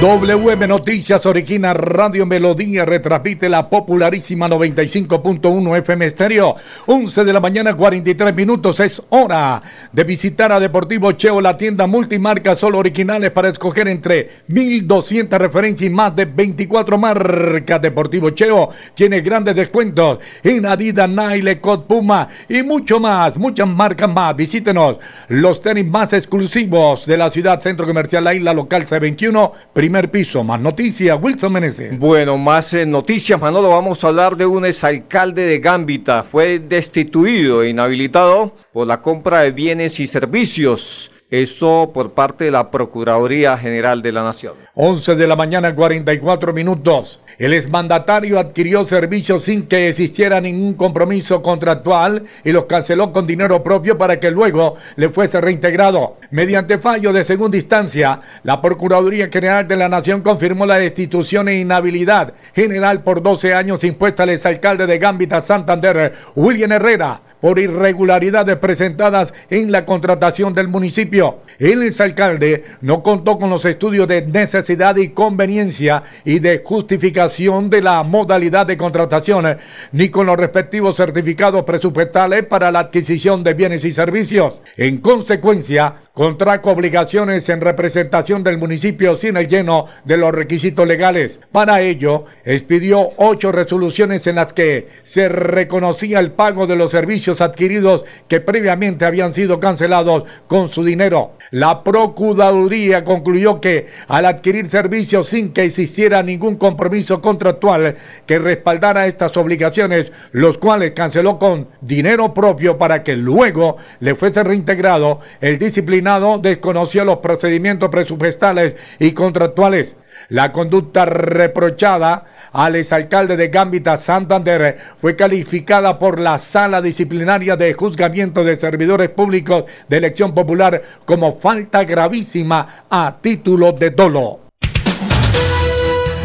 WM 0.00 0.68
Noticias 0.68 1.26
origina 1.26 1.74
Radio 1.74 2.24
Melodía, 2.24 2.84
retransmite 2.84 3.48
la 3.48 3.68
popularísima 3.68 4.48
95.1 4.48 5.76
FM 5.78 6.06
Estéreo. 6.06 6.54
11 6.86 7.24
de 7.24 7.32
la 7.32 7.40
mañana, 7.40 7.74
43 7.74 8.32
minutos. 8.32 8.78
Es 8.78 9.02
hora 9.08 9.60
de 9.90 10.04
visitar 10.04 10.52
a 10.52 10.60
Deportivo 10.60 11.10
Cheo, 11.10 11.40
la 11.40 11.56
tienda 11.56 11.88
multimarca 11.88 12.54
solo 12.54 12.78
originales 12.78 13.32
para 13.32 13.48
escoger 13.48 13.88
entre 13.88 14.30
1200 14.46 15.36
referencias 15.36 15.90
y 15.90 15.92
más 15.92 16.14
de 16.14 16.26
24 16.26 16.96
marcas. 16.96 17.82
Deportivo 17.82 18.30
Cheo 18.30 18.68
tiene 18.94 19.20
grandes 19.20 19.56
descuentos 19.56 20.20
en 20.44 20.64
Adidas, 20.64 21.08
Nike, 21.10 21.60
Cod 21.60 21.86
Puma 21.86 22.28
y 22.48 22.62
mucho 22.62 23.00
más, 23.00 23.36
muchas 23.36 23.66
marcas 23.66 24.08
más. 24.08 24.36
Visítenos 24.36 24.98
los 25.26 25.60
tenis 25.60 25.86
más 25.86 26.12
exclusivos 26.12 27.04
de 27.04 27.16
la 27.16 27.30
ciudad, 27.30 27.60
Centro 27.60 27.84
Comercial 27.84 28.22
La 28.22 28.32
Isla 28.32 28.54
Local 28.54 28.86
C21 28.86 29.50
primer 29.88 30.10
piso. 30.10 30.44
Más 30.44 30.60
noticias, 30.60 31.18
Wilson 31.18 31.50
Menezes. 31.50 31.98
Bueno, 31.98 32.36
más 32.36 32.74
eh, 32.74 32.84
noticias, 32.84 33.40
Manolo. 33.40 33.70
Vamos 33.70 34.04
a 34.04 34.08
hablar 34.08 34.36
de 34.36 34.44
un 34.44 34.66
exalcalde 34.66 35.46
de 35.46 35.60
Gambita. 35.60 36.24
Fue 36.24 36.58
destituido 36.58 37.62
e 37.62 37.70
inhabilitado 37.70 38.54
por 38.70 38.86
la 38.86 39.00
compra 39.00 39.40
de 39.40 39.50
bienes 39.50 39.98
y 39.98 40.06
servicios. 40.06 41.10
Eso 41.30 41.90
por 41.94 42.12
parte 42.12 42.44
de 42.44 42.50
la 42.50 42.70
Procuraduría 42.70 43.56
General 43.56 44.02
de 44.02 44.12
la 44.12 44.24
Nación. 44.24 44.56
11 44.74 45.14
de 45.14 45.26
la 45.26 45.36
mañana, 45.36 45.74
44 45.74 46.52
minutos. 46.52 47.22
El 47.38 47.54
exmandatario 47.54 48.40
adquirió 48.40 48.84
servicios 48.84 49.44
sin 49.44 49.68
que 49.68 49.88
existiera 49.88 50.40
ningún 50.40 50.74
compromiso 50.74 51.40
contractual 51.40 52.24
y 52.42 52.50
los 52.50 52.64
canceló 52.64 53.12
con 53.12 53.28
dinero 53.28 53.62
propio 53.62 53.96
para 53.96 54.18
que 54.18 54.32
luego 54.32 54.74
le 54.96 55.08
fuese 55.08 55.40
reintegrado. 55.40 56.16
Mediante 56.32 56.78
fallo 56.78 57.12
de 57.12 57.22
segunda 57.22 57.56
instancia, 57.56 58.20
la 58.42 58.60
Procuraduría 58.60 59.28
General 59.32 59.68
de 59.68 59.76
la 59.76 59.88
Nación 59.88 60.22
confirmó 60.22 60.66
la 60.66 60.80
destitución 60.80 61.48
e 61.48 61.60
inhabilidad 61.60 62.34
general 62.56 63.04
por 63.04 63.22
12 63.22 63.54
años 63.54 63.84
impuesta 63.84 64.24
al 64.24 64.30
exalcalde 64.30 64.88
de 64.88 64.98
Gambita 64.98 65.40
Santander, 65.40 66.14
William 66.34 66.72
Herrera 66.72 67.20
por 67.40 67.58
irregularidades 67.58 68.56
presentadas 68.56 69.34
en 69.50 69.72
la 69.72 69.84
contratación 69.84 70.54
del 70.54 70.68
municipio. 70.68 71.38
El 71.58 71.82
exalcalde 71.82 72.64
no 72.80 73.02
contó 73.02 73.38
con 73.38 73.50
los 73.50 73.64
estudios 73.64 74.08
de 74.08 74.22
necesidad 74.22 74.96
y 74.96 75.10
conveniencia 75.10 76.02
y 76.24 76.38
de 76.38 76.62
justificación 76.64 77.70
de 77.70 77.82
la 77.82 78.02
modalidad 78.02 78.66
de 78.66 78.76
contratación, 78.76 79.56
ni 79.92 80.08
con 80.08 80.26
los 80.26 80.36
respectivos 80.36 80.96
certificados 80.96 81.64
presupuestales 81.64 82.44
para 82.44 82.70
la 82.70 82.80
adquisición 82.80 83.44
de 83.44 83.54
bienes 83.54 83.84
y 83.84 83.92
servicios. 83.92 84.60
En 84.76 84.98
consecuencia, 84.98 85.94
contrajo 86.18 86.72
obligaciones 86.72 87.48
en 87.48 87.60
representación 87.60 88.42
del 88.42 88.58
municipio 88.58 89.14
sin 89.14 89.36
el 89.36 89.46
lleno 89.46 89.86
de 90.04 90.16
los 90.16 90.32
requisitos 90.32 90.84
legales. 90.84 91.38
Para 91.52 91.80
ello, 91.80 92.24
expidió 92.44 93.10
ocho 93.18 93.52
resoluciones 93.52 94.26
en 94.26 94.34
las 94.34 94.52
que 94.52 94.88
se 95.02 95.28
reconocía 95.28 96.18
el 96.18 96.32
pago 96.32 96.66
de 96.66 96.74
los 96.74 96.90
servicios 96.90 97.40
adquiridos 97.40 98.04
que 98.26 98.40
previamente 98.40 99.04
habían 99.04 99.32
sido 99.32 99.60
cancelados 99.60 100.24
con 100.48 100.68
su 100.68 100.82
dinero. 100.82 101.34
La 101.52 101.84
Procuraduría 101.84 103.04
concluyó 103.04 103.60
que 103.60 103.86
al 104.08 104.26
adquirir 104.26 104.68
servicios 104.68 105.28
sin 105.28 105.52
que 105.52 105.62
existiera 105.62 106.24
ningún 106.24 106.56
compromiso 106.56 107.20
contractual 107.20 107.94
que 108.26 108.40
respaldara 108.40 109.06
estas 109.06 109.36
obligaciones, 109.36 110.10
los 110.32 110.58
cuales 110.58 110.94
canceló 110.96 111.38
con 111.38 111.68
dinero 111.80 112.34
propio 112.34 112.76
para 112.76 113.04
que 113.04 113.14
luego 113.14 113.76
le 114.00 114.16
fuese 114.16 114.42
reintegrado 114.42 115.20
el 115.40 115.60
disciplinario 115.60 116.07
desconocía 116.40 117.04
los 117.04 117.18
procedimientos 117.18 117.90
presupuestales 117.90 118.76
y 118.98 119.12
contractuales. 119.12 119.96
La 120.28 120.52
conducta 120.52 121.04
reprochada 121.04 122.24
al 122.52 122.76
exalcalde 122.76 123.36
de 123.36 123.48
Gambita 123.48 123.96
Santander 123.96 124.78
fue 125.00 125.14
calificada 125.16 125.98
por 125.98 126.18
la 126.18 126.38
Sala 126.38 126.80
Disciplinaria 126.80 127.56
de 127.56 127.72
Juzgamiento 127.74 128.42
de 128.42 128.56
Servidores 128.56 129.10
Públicos 129.10 129.64
de 129.88 129.96
Elección 129.98 130.34
Popular 130.34 130.82
como 131.04 131.38
falta 131.38 131.84
gravísima 131.84 132.84
a 132.90 133.16
título 133.20 133.72
de 133.72 133.90
dolo. 133.90 134.40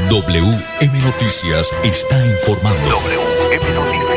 WM 0.10 1.02
Noticias 1.06 1.72
está 1.84 2.26
informando. 2.26 2.90
WM 2.90 3.74
Noticias. 3.76 4.13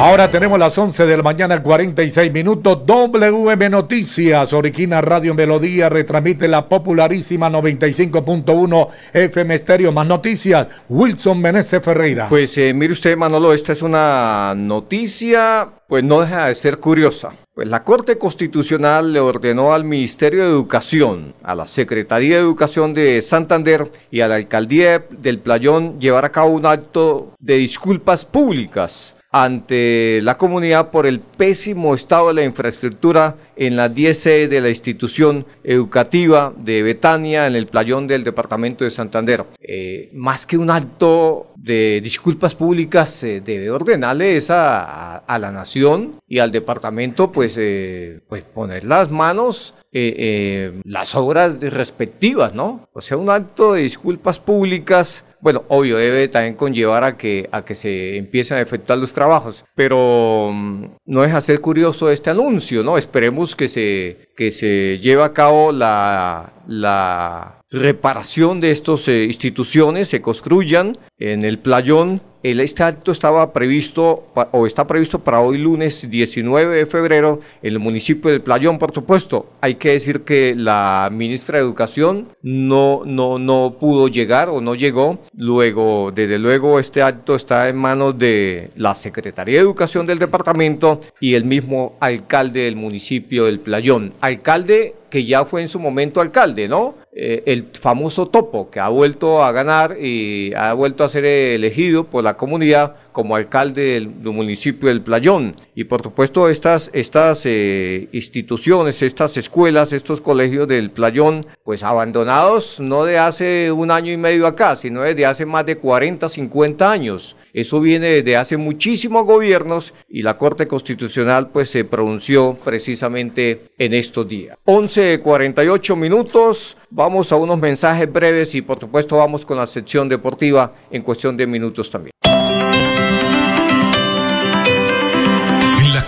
Ahora 0.00 0.30
tenemos 0.30 0.58
las 0.58 0.78
11 0.78 1.04
de 1.04 1.14
la 1.18 1.22
mañana, 1.22 1.62
46 1.62 2.32
minutos. 2.32 2.86
WM 2.86 3.68
Noticias, 3.68 4.50
Oriquina 4.54 5.02
Radio 5.02 5.34
Melodía, 5.34 5.90
retransmite 5.90 6.48
la 6.48 6.66
popularísima 6.66 7.50
95.1 7.50 8.88
FM 9.12 9.54
Estéreo. 9.54 9.92
Más 9.92 10.06
noticias, 10.06 10.68
Wilson 10.88 11.38
Menezes 11.38 11.84
Ferreira. 11.84 12.30
Pues 12.30 12.56
eh, 12.56 12.72
mire 12.72 12.94
usted, 12.94 13.14
Manolo, 13.14 13.52
esta 13.52 13.72
es 13.72 13.82
una 13.82 14.54
noticia, 14.56 15.68
pues 15.86 16.02
no 16.02 16.22
deja 16.22 16.46
de 16.46 16.54
ser 16.54 16.78
curiosa. 16.78 17.32
Pues 17.54 17.68
la 17.68 17.84
Corte 17.84 18.16
Constitucional 18.16 19.12
le 19.12 19.20
ordenó 19.20 19.74
al 19.74 19.84
Ministerio 19.84 20.44
de 20.44 20.48
Educación, 20.48 21.34
a 21.42 21.54
la 21.54 21.66
Secretaría 21.66 22.36
de 22.36 22.40
Educación 22.40 22.94
de 22.94 23.20
Santander 23.20 23.92
y 24.10 24.22
a 24.22 24.28
la 24.28 24.36
Alcaldía 24.36 25.04
del 25.10 25.40
Playón 25.40 26.00
llevar 26.00 26.24
a 26.24 26.32
cabo 26.32 26.52
un 26.52 26.64
acto 26.64 27.34
de 27.38 27.58
disculpas 27.58 28.24
públicas 28.24 29.14
ante 29.32 30.20
la 30.22 30.36
comunidad 30.36 30.90
por 30.90 31.06
el 31.06 31.20
pésimo 31.20 31.94
estado 31.94 32.28
de 32.28 32.34
la 32.34 32.44
infraestructura 32.44 33.36
en 33.54 33.76
la 33.76 33.88
10 33.88 34.18
sede 34.18 34.48
de 34.48 34.60
la 34.60 34.68
institución 34.68 35.46
educativa 35.62 36.52
de 36.56 36.82
Betania 36.82 37.46
en 37.46 37.54
el 37.54 37.66
playón 37.66 38.08
del 38.08 38.24
departamento 38.24 38.84
de 38.84 38.90
Santander. 38.90 39.44
Eh, 39.60 40.10
más 40.14 40.46
que 40.46 40.58
un 40.58 40.70
acto 40.70 41.52
de 41.56 42.00
disculpas 42.02 42.54
públicas, 42.54 43.10
se 43.10 43.40
debe 43.40 43.70
ordenarle 43.70 44.36
esa 44.36 45.18
a, 45.18 45.38
la 45.38 45.52
nación 45.52 46.20
y 46.26 46.40
al 46.40 46.50
departamento 46.50 47.30
pues, 47.30 47.54
eh, 47.56 48.20
pues 48.28 48.42
poner 48.42 48.84
las 48.84 49.10
manos 49.10 49.74
eh, 49.92 50.80
las 50.84 51.16
obras 51.16 51.60
respectivas, 51.60 52.54
¿no? 52.54 52.88
O 52.92 53.00
sea, 53.00 53.16
un 53.16 53.28
acto 53.28 53.72
de 53.74 53.82
disculpas 53.82 54.38
públicas 54.38 55.24
bueno, 55.40 55.64
obvio, 55.68 55.96
debe 55.96 56.28
también 56.28 56.54
conllevar 56.54 57.04
a 57.04 57.16
que, 57.16 57.48
a 57.50 57.64
que 57.64 57.74
se 57.74 58.16
empiecen 58.16 58.58
a 58.58 58.60
efectuar 58.60 58.98
los 58.98 59.12
trabajos, 59.12 59.64
pero 59.74 60.50
mm, 60.52 60.84
no 61.06 61.22
deja 61.22 61.40
ser 61.40 61.60
curioso 61.60 62.10
este 62.10 62.30
anuncio, 62.30 62.82
¿no? 62.82 62.98
Esperemos 62.98 63.56
que 63.56 63.68
se, 63.68 64.28
que 64.36 64.52
se 64.52 64.98
lleve 64.98 65.22
a 65.22 65.32
cabo 65.32 65.72
la, 65.72 66.52
la 66.66 67.60
reparación 67.70 68.60
de 68.60 68.72
estas 68.72 69.06
eh, 69.08 69.24
instituciones, 69.24 70.08
se 70.08 70.20
construyan 70.20 70.98
en 71.18 71.44
el 71.44 71.58
playón 71.58 72.20
este 72.42 72.82
acto 72.82 73.12
estaba 73.12 73.52
previsto 73.52 74.24
o 74.52 74.66
está 74.66 74.86
previsto 74.86 75.18
para 75.18 75.40
hoy 75.40 75.58
lunes 75.58 76.10
19 76.10 76.76
de 76.76 76.86
febrero 76.86 77.40
en 77.62 77.74
el 77.74 77.78
municipio 77.78 78.30
del 78.30 78.40
Playón, 78.40 78.78
por 78.78 78.92
supuesto. 78.92 79.50
Hay 79.60 79.74
que 79.74 79.90
decir 79.90 80.22
que 80.22 80.54
la 80.56 81.10
ministra 81.12 81.58
de 81.58 81.64
Educación 81.64 82.28
no, 82.42 83.02
no, 83.04 83.38
no 83.38 83.76
pudo 83.78 84.08
llegar 84.08 84.48
o 84.48 84.60
no 84.60 84.74
llegó. 84.74 85.18
Luego, 85.36 86.12
desde 86.14 86.38
luego, 86.38 86.78
este 86.78 87.02
acto 87.02 87.34
está 87.34 87.68
en 87.68 87.76
manos 87.76 88.18
de 88.18 88.70
la 88.76 88.94
Secretaría 88.94 89.56
de 89.56 89.60
Educación 89.60 90.06
del 90.06 90.18
departamento 90.18 91.00
y 91.20 91.34
el 91.34 91.44
mismo 91.44 91.96
alcalde 92.00 92.60
del 92.60 92.76
municipio 92.76 93.44
del 93.44 93.60
Playón. 93.60 94.14
Alcalde 94.20 94.94
que 95.10 95.24
ya 95.24 95.44
fue 95.44 95.60
en 95.60 95.68
su 95.68 95.78
momento 95.78 96.20
alcalde, 96.20 96.68
¿no? 96.68 96.94
Eh, 97.12 97.42
el 97.46 97.64
famoso 97.72 98.28
Topo, 98.28 98.70
que 98.70 98.78
ha 98.78 98.88
vuelto 98.88 99.42
a 99.42 99.50
ganar 99.50 99.96
y 100.00 100.54
ha 100.54 100.72
vuelto 100.74 101.02
a 101.02 101.08
ser 101.08 101.24
elegido 101.24 102.04
por 102.04 102.22
la 102.22 102.36
comunidad 102.36 102.94
como 103.12 103.36
alcalde 103.36 103.94
del, 103.94 104.08
municipio 104.08 104.88
del 104.88 105.02
Playón. 105.02 105.56
Y 105.74 105.84
por 105.84 106.02
supuesto 106.02 106.48
estas, 106.48 106.90
estas 106.92 107.42
eh, 107.44 108.08
instituciones, 108.12 109.02
estas 109.02 109.36
escuelas, 109.36 109.92
estos 109.92 110.20
colegios 110.20 110.68
del 110.68 110.90
Playón, 110.90 111.46
pues 111.64 111.82
abandonados 111.82 112.80
no 112.80 113.04
de 113.04 113.18
hace 113.18 113.72
un 113.72 113.90
año 113.90 114.12
y 114.12 114.16
medio 114.16 114.46
acá, 114.46 114.76
sino 114.76 115.02
desde 115.02 115.26
hace 115.26 115.46
más 115.46 115.66
de 115.66 115.76
40, 115.76 116.28
50 116.28 116.90
años. 116.90 117.36
Eso 117.52 117.80
viene 117.80 118.08
desde 118.08 118.36
hace 118.36 118.56
muchísimos 118.56 119.26
gobiernos 119.26 119.92
y 120.08 120.22
la 120.22 120.36
Corte 120.36 120.66
Constitucional 120.66 121.50
pues 121.50 121.70
se 121.70 121.84
pronunció 121.84 122.56
precisamente 122.64 123.62
en 123.78 123.94
estos 123.94 124.28
días. 124.28 124.56
11.48 124.66 125.96
minutos, 125.96 126.76
vamos 126.90 127.32
a 127.32 127.36
unos 127.36 127.58
mensajes 127.58 128.10
breves 128.10 128.54
y 128.54 128.62
por 128.62 128.78
supuesto 128.78 129.16
vamos 129.16 129.44
con 129.44 129.56
la 129.56 129.66
sección 129.66 130.08
deportiva 130.08 130.74
en 130.90 131.02
cuestión 131.02 131.36
de 131.36 131.46
minutos 131.46 131.90
también. 131.90 132.12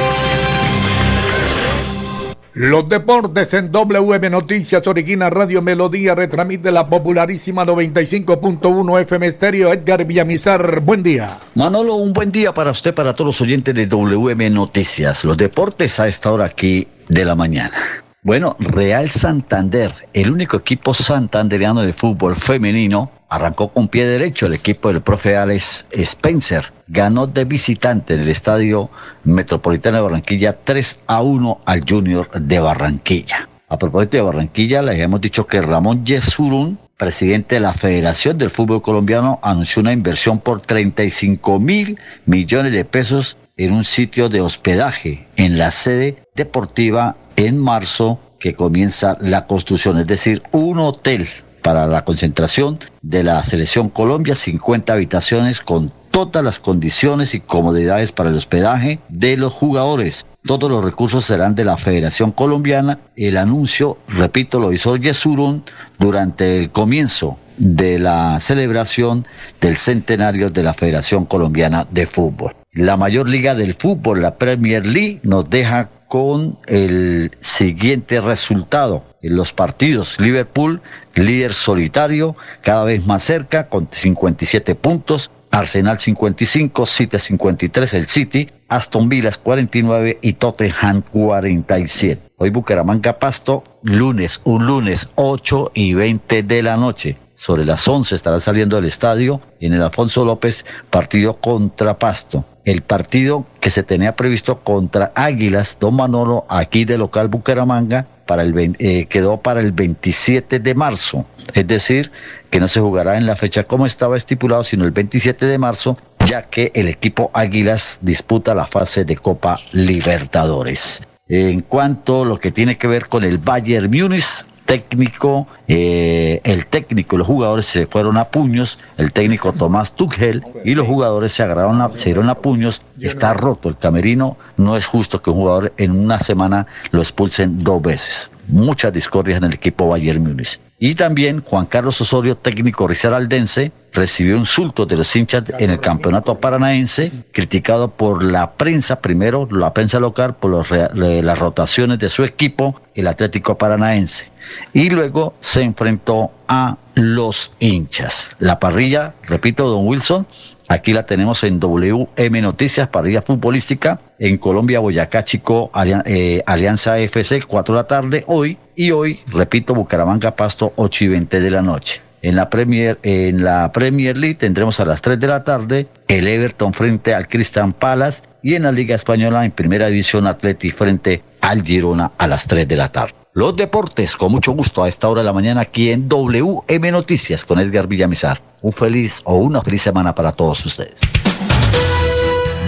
Los 2.53 2.89
deportes 2.89 3.53
en 3.53 3.71
WM 3.71 4.29
Noticias, 4.29 4.85
Origina 4.87 5.29
Radio 5.29 5.61
Melodía, 5.61 6.13
retransmite 6.13 6.71
la 6.71 6.87
popularísima 6.87 7.65
95.1 7.65 9.01
FM 9.01 9.27
Estéreo. 9.27 9.73
Edgar 9.73 10.05
Villamizar, 10.05 10.81
buen 10.81 11.01
día. 11.01 11.39
Manolo, 11.55 11.95
un 11.95 12.13
buen 12.13 12.31
día 12.31 12.53
para 12.53 12.71
usted, 12.71 12.93
para 12.93 13.13
todos 13.13 13.27
los 13.27 13.41
oyentes 13.41 13.73
de 13.73 13.87
WM 13.87 14.49
Noticias. 14.51 15.23
Los 15.23 15.37
deportes 15.37 15.99
a 15.99 16.07
esta 16.07 16.31
hora 16.31 16.45
aquí 16.45 16.87
de 17.09 17.25
la 17.25 17.35
mañana. 17.35 18.03
Bueno, 18.23 18.55
Real 18.59 19.11
Santander, 19.11 19.93
el 20.11 20.31
único 20.31 20.57
equipo 20.57 20.93
santandereano 20.93 21.81
de 21.81 21.93
fútbol 21.93 22.35
femenino, 22.35 23.11
arrancó 23.29 23.67
con 23.69 23.87
pie 23.87 24.07
derecho 24.07 24.47
el 24.47 24.55
equipo 24.55 24.91
del 24.91 25.01
profe 25.01 25.37
Alex 25.37 25.85
Spencer. 25.91 26.73
Ganó 26.87 27.27
de 27.27 27.45
visitante 27.45 28.15
en 28.15 28.21
el 28.21 28.29
Estadio 28.29 28.89
Metropolitano 29.23 29.97
de 29.97 30.03
Barranquilla 30.03 30.53
3 30.53 30.99
a 31.05 31.21
1 31.21 31.61
al 31.63 31.83
Junior 31.87 32.29
de 32.31 32.59
Barranquilla. 32.59 33.47
A 33.69 33.77
propósito 33.77 34.17
de 34.17 34.23
Barranquilla, 34.23 34.81
les 34.81 34.99
hemos 34.99 35.21
dicho 35.21 35.45
que 35.45 35.61
Ramón 35.61 36.03
Yesurún, 36.03 36.79
presidente 36.97 37.55
de 37.55 37.61
la 37.61 37.73
Federación 37.73 38.37
del 38.39 38.49
Fútbol 38.49 38.81
Colombiano, 38.81 39.39
anunció 39.43 39.81
una 39.81 39.93
inversión 39.93 40.39
por 40.39 40.61
35 40.61 41.59
mil 41.59 41.99
millones 42.25 42.71
de 42.71 42.83
pesos 42.83 43.37
en 43.57 43.73
un 43.73 43.83
sitio 43.83 44.29
de 44.29 44.41
hospedaje 44.41 45.27
en 45.35 45.57
la 45.57 45.71
sede 45.71 46.23
deportiva 46.35 47.15
en 47.35 47.57
marzo 47.57 48.19
que 48.39 48.53
comienza 48.53 49.17
la 49.19 49.47
construcción, 49.47 49.99
es 49.99 50.07
decir, 50.07 50.43
un 50.51 50.79
hotel 50.79 51.27
para 51.63 51.87
la 51.87 52.05
concentración 52.05 52.79
de 53.01 53.23
la 53.23 53.41
selección 53.43 53.89
Colombia, 53.89 54.35
50 54.35 54.93
habitaciones 54.93 55.59
con 55.59 55.91
todas 56.11 56.43
las 56.43 56.59
condiciones 56.59 57.33
y 57.35 57.39
comodidades 57.39 58.11
para 58.11 58.29
el 58.29 58.35
hospedaje 58.35 58.99
de 59.09 59.37
los 59.37 59.53
jugadores. 59.53 60.25
Todos 60.45 60.69
los 60.71 60.83
recursos 60.83 61.25
serán 61.25 61.55
de 61.55 61.65
la 61.65 61.77
Federación 61.77 62.31
Colombiana. 62.31 62.99
El 63.15 63.37
anuncio, 63.37 63.97
repito, 64.07 64.59
lo 64.59 64.71
hizo 64.71 64.95
Yesurun 64.95 65.63
durante 65.99 66.57
el 66.57 66.71
comienzo 66.71 67.37
de 67.57 67.99
la 67.99 68.39
celebración 68.39 69.25
del 69.59 69.77
centenario 69.77 70.49
de 70.49 70.63
la 70.63 70.73
Federación 70.73 71.25
Colombiana 71.25 71.87
de 71.91 72.05
Fútbol. 72.05 72.55
La 72.73 72.97
mayor 72.97 73.27
liga 73.27 73.55
del 73.55 73.73
fútbol, 73.73 74.21
la 74.21 74.37
Premier 74.37 74.85
League, 74.85 75.19
nos 75.23 75.49
deja 75.49 75.89
con 76.07 76.57
el 76.67 77.31
siguiente 77.41 78.21
resultado. 78.21 79.03
En 79.21 79.35
los 79.35 79.51
partidos, 79.51 80.19
Liverpool, 80.19 80.81
líder 81.15 81.53
solitario, 81.53 82.35
cada 82.61 82.83
vez 82.83 83.05
más 83.05 83.23
cerca, 83.23 83.67
con 83.67 83.87
57 83.91 84.75
puntos. 84.75 85.31
Arsenal 85.51 85.99
55, 85.99 86.85
City 86.85 87.19
53, 87.19 87.93
el 87.93 88.07
City, 88.07 88.49
Aston 88.67 89.09
Villa 89.09 89.31
49 89.31 90.19
y 90.21 90.33
Tottenham 90.33 91.01
47. 91.01 92.21
Hoy 92.37 92.49
Bucaramanga 92.49 93.19
Pasto, 93.19 93.63
lunes, 93.83 94.41
un 94.43 94.65
lunes 94.65 95.09
8 95.15 95.71
y 95.73 95.93
20 95.93 96.43
de 96.43 96.63
la 96.63 96.77
noche. 96.77 97.17
Sobre 97.35 97.65
las 97.65 97.87
11 97.87 98.15
estará 98.15 98.39
saliendo 98.39 98.77
del 98.77 98.85
estadio 98.85 99.41
en 99.59 99.73
el 99.73 99.81
Alfonso 99.81 100.25
López, 100.25 100.65
partido 100.89 101.37
contra 101.37 101.99
Pasto 101.99 102.45
el 102.67 102.81
partido 102.81 103.45
que 103.61 103.69
se 103.69 103.81
tenía 103.81 104.17
previsto 104.17 104.59
contra 104.59 105.13
Águilas, 105.15 105.77
Don 105.79 105.95
Manolo, 105.95 106.45
aquí 106.49 106.83
de 106.83 106.97
local 106.97 107.29
Bucaramanga, 107.29 108.07
para 108.27 108.43
el, 108.43 108.75
eh, 108.77 109.07
quedó 109.07 109.41
para 109.41 109.61
el 109.61 109.71
27 109.71 110.59
de 110.59 110.75
marzo. 110.75 111.25
Es 111.55 111.65
decir, 111.65 112.11
que 112.51 112.59
no 112.59 112.67
se 112.67 112.79
jugará 112.79 113.17
en 113.17 113.25
la 113.25 113.35
fecha 113.35 113.63
como 113.63 113.87
estaba 113.87 114.15
estipulado, 114.15 114.63
sino 114.63 114.85
el 114.85 114.91
27 114.91 115.47
de 115.47 115.57
marzo, 115.57 115.97
ya 116.27 116.43
que 116.43 116.71
el 116.75 116.87
equipo 116.87 117.31
Águilas 117.33 117.99
disputa 118.01 118.53
la 118.53 118.67
fase 118.67 119.03
de 119.05 119.15
Copa 119.15 119.59
Libertadores. 119.71 121.01
En 121.27 121.61
cuanto 121.61 122.21
a 122.21 122.25
lo 122.25 122.39
que 122.39 122.51
tiene 122.51 122.77
que 122.77 122.87
ver 122.87 123.07
con 123.07 123.23
el 123.23 123.39
Bayern 123.39 123.89
Múnich, 123.89 124.45
técnico, 124.67 125.47
eh, 125.67 126.41
el 126.43 126.67
técnico 126.67 127.15
y 127.15 127.19
los 127.19 127.27
jugadores 127.27 127.65
se 127.65 127.87
fueron 127.87 128.17
a 128.17 128.25
puños, 128.25 128.77
el 128.97 129.11
técnico 129.13 129.53
Tomás 129.53 129.93
Tuchel 129.93 130.43
y 130.63 130.75
los 130.75 130.85
jugadores 130.85 131.31
se 131.31 131.41
agarraron 131.41 131.81
a, 131.81 131.89
se 131.91 132.09
dieron 132.09 132.29
a 132.29 132.35
puños, 132.35 132.83
está 132.99 133.33
roto 133.33 133.69
el 133.69 133.77
camerino, 133.77 134.37
no 134.57 134.77
es 134.77 134.85
justo 134.85 135.21
que 135.21 135.31
un 135.31 135.37
jugador 135.37 135.73
en 135.77 135.91
una 135.91 136.19
semana 136.19 136.67
lo 136.91 137.01
expulsen 137.01 137.63
dos 137.63 137.81
veces. 137.81 138.29
Muchas 138.47 138.93
discordias 138.93 139.37
en 139.37 139.45
el 139.45 139.53
equipo 139.53 139.87
Bayern 139.87 140.23
Múnich. 140.23 140.59
Y 140.79 140.95
también 140.95 141.41
Juan 141.41 141.65
Carlos 141.65 141.99
Osorio, 141.99 142.37
técnico 142.37 142.87
risaraldense, 142.87 143.71
recibió 143.93 144.37
insultos 144.37 144.87
de 144.87 144.95
los 144.95 145.15
hinchas 145.15 145.43
en 145.57 145.71
el 145.71 145.79
campeonato 145.79 146.39
paranaense, 146.39 147.11
criticado 147.31 147.89
por 147.89 148.23
la 148.23 148.51
prensa, 148.51 149.01
primero 149.01 149.47
la 149.49 149.73
prensa 149.73 149.99
local, 149.99 150.35
por 150.35 150.71
las 150.71 151.39
rotaciones 151.39 151.97
de 151.97 152.09
su 152.09 152.23
equipo, 152.23 152.79
el 152.93 153.07
Atlético 153.07 153.57
Paranaense. 153.57 154.31
Y 154.71 154.89
luego 154.89 155.33
se 155.39 155.63
enfrentó 155.63 156.31
a 156.47 156.77
los 156.93 157.51
hinchas. 157.59 158.35
La 158.39 158.59
parrilla, 158.59 159.13
repito, 159.23 159.67
don 159.67 159.87
Wilson, 159.87 160.27
aquí 160.67 160.93
la 160.93 161.05
tenemos 161.05 161.43
en 161.43 161.59
WM 161.59 162.41
Noticias, 162.41 162.87
parrilla 162.87 163.21
futbolística, 163.21 163.99
en 164.19 164.37
Colombia, 164.37 164.79
Boyacá, 164.79 165.23
Chico, 165.23 165.71
eh, 166.05 166.41
Alianza 166.45 166.99
FC, 166.99 167.43
4 167.43 167.75
de 167.75 167.79
la 167.81 167.87
tarde, 167.87 168.23
hoy, 168.27 168.57
y 168.75 168.91
hoy, 168.91 169.19
repito, 169.27 169.73
Bucaramanga, 169.73 170.35
Pasto, 170.35 170.73
8 170.75 171.05
y 171.05 171.07
20 171.09 171.39
de 171.39 171.51
la 171.51 171.61
noche. 171.61 172.01
En 172.21 172.35
la 172.35 172.49
Premier, 172.49 172.97
en 173.03 173.43
la 173.43 173.71
Premier 173.71 174.17
League 174.17 174.35
tendremos 174.35 174.79
a 174.79 174.85
las 174.85 175.01
3 175.01 175.19
de 175.19 175.27
la 175.27 175.43
tarde 175.43 175.87
el 176.07 176.27
Everton 176.27 176.73
frente 176.73 177.13
al 177.13 177.27
Crystal 177.27 177.71
Palace 177.73 178.23
y 178.41 178.55
en 178.55 178.63
la 178.63 178.71
Liga 178.71 178.95
Española 178.95 179.45
en 179.45 179.51
Primera 179.51 179.87
División 179.87 180.25
Atleti 180.25 180.71
frente 180.71 181.21
al 181.41 181.63
Girona 181.63 182.11
a 182.17 182.27
las 182.27 182.47
3 182.47 182.67
de 182.67 182.75
la 182.75 182.89
tarde. 182.89 183.13
Los 183.37 183.55
deportes, 183.55 184.15
con 184.15 184.31
mucho 184.31 184.51
gusto 184.53 184.81
a 184.81 184.89
esta 184.89 185.07
hora 185.07 185.21
de 185.21 185.25
la 185.25 185.31
mañana 185.31 185.61
aquí 185.61 185.91
en 185.91 186.09
WM 186.09 186.91
Noticias 186.91 187.45
con 187.45 187.59
Edgar 187.59 187.85
Villamizar. 187.85 188.41
Un 188.63 188.73
feliz 188.73 189.21
o 189.25 189.35
una 189.35 189.61
feliz 189.61 189.83
semana 189.83 190.15
para 190.15 190.31
todos 190.31 190.65
ustedes. 190.65 190.95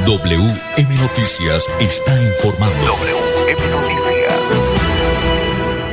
WM 0.05 0.95
Noticias 1.01 1.65
está 1.79 2.21
informando. 2.21 2.93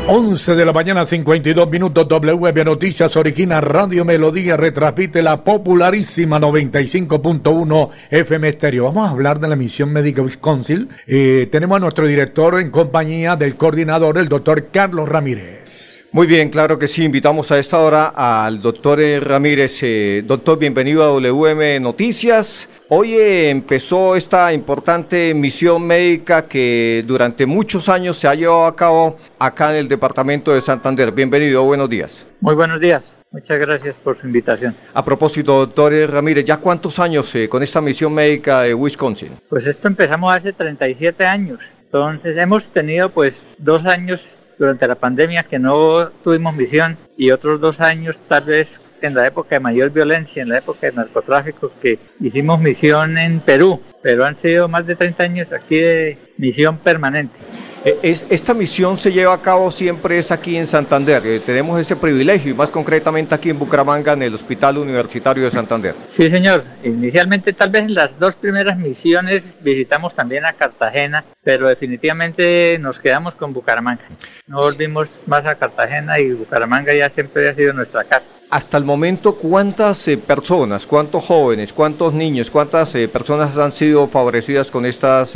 11 0.09 0.55
de 0.55 0.64
la 0.64 0.73
mañana, 0.73 1.05
52 1.05 1.69
minutos, 1.69 2.07
WB 2.09 2.64
Noticias 2.64 3.16
Origina 3.16 3.61
Radio 3.61 4.05
Melodía 4.05 4.57
retransmite 4.57 5.21
la 5.21 5.42
popularísima 5.42 6.38
95.1 6.38 7.90
FM 8.12 8.49
Estéreo. 8.49 8.85
Vamos 8.85 9.09
a 9.09 9.11
hablar 9.11 9.40
de 9.40 9.49
la 9.49 9.57
misión 9.57 9.92
médica 9.92 10.23
Wisconsin. 10.23 10.88
Eh, 11.09 11.49
tenemos 11.51 11.79
a 11.79 11.81
nuestro 11.81 12.07
director 12.07 12.61
en 12.61 12.71
compañía 12.71 13.35
del 13.35 13.57
coordinador, 13.57 14.19
el 14.19 14.29
doctor 14.29 14.69
Carlos 14.71 15.09
Ramírez. 15.09 15.86
Muy 16.16 16.26
bien, 16.26 16.48
claro 16.48 16.79
que 16.79 16.88
sí. 16.88 17.05
Invitamos 17.05 17.52
a 17.52 17.59
esta 17.59 17.79
hora 17.79 18.07
al 18.07 18.62
doctor 18.62 18.98
Ramírez. 19.20 19.81
Eh, 19.83 20.24
doctor, 20.24 20.59
bienvenido 20.59 21.05
a 21.05 21.09
WM 21.09 21.79
Noticias. 21.79 22.70
Hoy 22.88 23.12
eh, 23.12 23.50
empezó 23.50 24.16
esta 24.16 24.50
importante 24.50 25.35
misión 25.35 25.87
médica 25.87 26.46
que 26.48 27.05
durante 27.07 27.44
muchos 27.44 27.90
años 27.90 28.16
se 28.16 28.29
ha 28.29 28.35
llevado 28.35 28.64
a 28.64 28.74
cabo 28.74 29.18
acá 29.38 29.72
en 29.72 29.76
el 29.76 29.88
departamento 29.88 30.55
de 30.55 30.62
Santander. 30.62 31.12
Bienvenido, 31.12 31.62
buenos 31.64 31.90
días. 31.90 32.24
Muy 32.40 32.55
buenos 32.55 32.81
días. 32.81 33.14
Muchas 33.31 33.59
gracias 33.59 33.98
por 33.98 34.16
su 34.16 34.26
invitación. 34.26 34.74
A 34.94 35.05
propósito, 35.05 35.52
doctor 35.52 35.92
Ramírez, 35.92 36.46
¿ya 36.46 36.57
cuántos 36.57 36.98
años 36.98 37.35
eh, 37.35 37.46
con 37.46 37.62
esta 37.62 37.83
misión 37.83 38.14
médica 38.14 38.62
de 38.62 38.72
Wisconsin? 38.72 39.33
Pues 39.50 39.66
esto 39.66 39.87
empezamos 39.87 40.35
hace 40.35 40.55
37 40.55 41.26
años. 41.26 41.74
Entonces 41.85 42.38
hemos 42.38 42.70
tenido 42.70 43.11
pues 43.11 43.55
dos 43.59 43.85
años 43.85 44.40
durante 44.59 44.88
la 44.88 44.95
pandemia 44.95 45.45
que 45.45 45.59
no 45.59 46.11
tuvimos 46.25 46.55
misión 46.55 46.97
y 47.16 47.31
otros 47.31 47.61
dos 47.61 47.81
años 47.81 48.21
tal 48.29 48.45
vez 48.45 48.81
en 49.03 49.14
la 49.14 49.27
época 49.27 49.57
de 49.57 49.61
mayor 49.61 49.90
violencia, 49.90 50.42
en 50.42 50.49
la 50.49 50.59
época 50.59 50.87
de 50.87 50.92
narcotráfico, 50.92 51.71
que 51.81 51.99
hicimos 52.21 52.61
misión 52.61 53.19
en 53.19 53.40
Perú, 53.40 53.81
pero 54.03 54.25
han 54.25 54.37
sido 54.37 54.69
más 54.69 54.87
de 54.87 54.97
30 54.97 55.23
años 55.23 55.53
aquí 55.53 55.77
de 55.77 56.19
misión 56.37 56.79
permanente. 56.79 57.38
Eh, 57.87 58.01
es, 58.03 58.27
esta 58.31 58.53
misión 58.53 58.99
se 58.99 59.12
lleva 59.12 59.33
a 59.33 59.40
cabo 59.40 59.70
siempre 59.70 60.18
es 60.18 60.33
aquí 60.33 60.57
en 60.57 60.66
Santander. 60.66 61.25
Eh, 61.25 61.38
tenemos 61.38 61.81
ese 61.81 61.94
privilegio 61.94 62.51
y 62.51 62.55
más 62.55 62.72
concretamente 62.72 63.33
aquí 63.33 63.49
en 63.49 63.61
Bucaramanga, 63.61 64.12
en 64.14 64.22
el 64.22 64.35
Hospital 64.35 64.79
Universitario 64.79 65.44
de 65.44 65.53
Santander. 65.53 65.94
Sí, 66.11 66.29
señor. 66.29 66.64
Inicialmente, 66.83 67.53
tal 67.53 67.70
vez 67.70 67.85
en 67.85 67.94
las 67.94 68.18
dos 68.18 68.35
primeras 68.35 68.77
misiones 68.77 69.44
visitamos 69.61 70.16
también 70.16 70.44
a 70.46 70.55
Cartagena, 70.55 71.25
pero 71.44 71.68
definitivamente 71.68 72.77
nos 72.81 72.99
quedamos 72.99 73.37
con 73.37 73.53
Bucaramanga. 73.53 74.03
No 74.49 74.62
volvimos 74.62 75.14
más 75.27 75.46
a 75.46 75.55
Cartagena 75.55 76.18
y 76.18 76.33
Bucaramanga 76.33 76.92
ya 76.92 77.09
siempre 77.09 77.49
ha 77.49 77.55
sido 77.55 77.72
nuestra 77.72 78.03
casa. 78.03 78.31
Hasta 78.51 78.79
el 78.79 78.85
momento, 78.85 79.37
¿cuántas 79.37 80.09
eh, 80.09 80.18
personas, 80.18 80.87
cuántos 80.87 81.22
jóvenes, 81.22 81.72
cuántos 81.72 82.12
niños, 82.14 82.51
cuántas 82.51 82.90
personas 83.12 83.57
han 83.59 83.72
sido 83.72 84.09
favorecidas 84.09 84.72
con 84.72 84.87
estas 84.87 85.35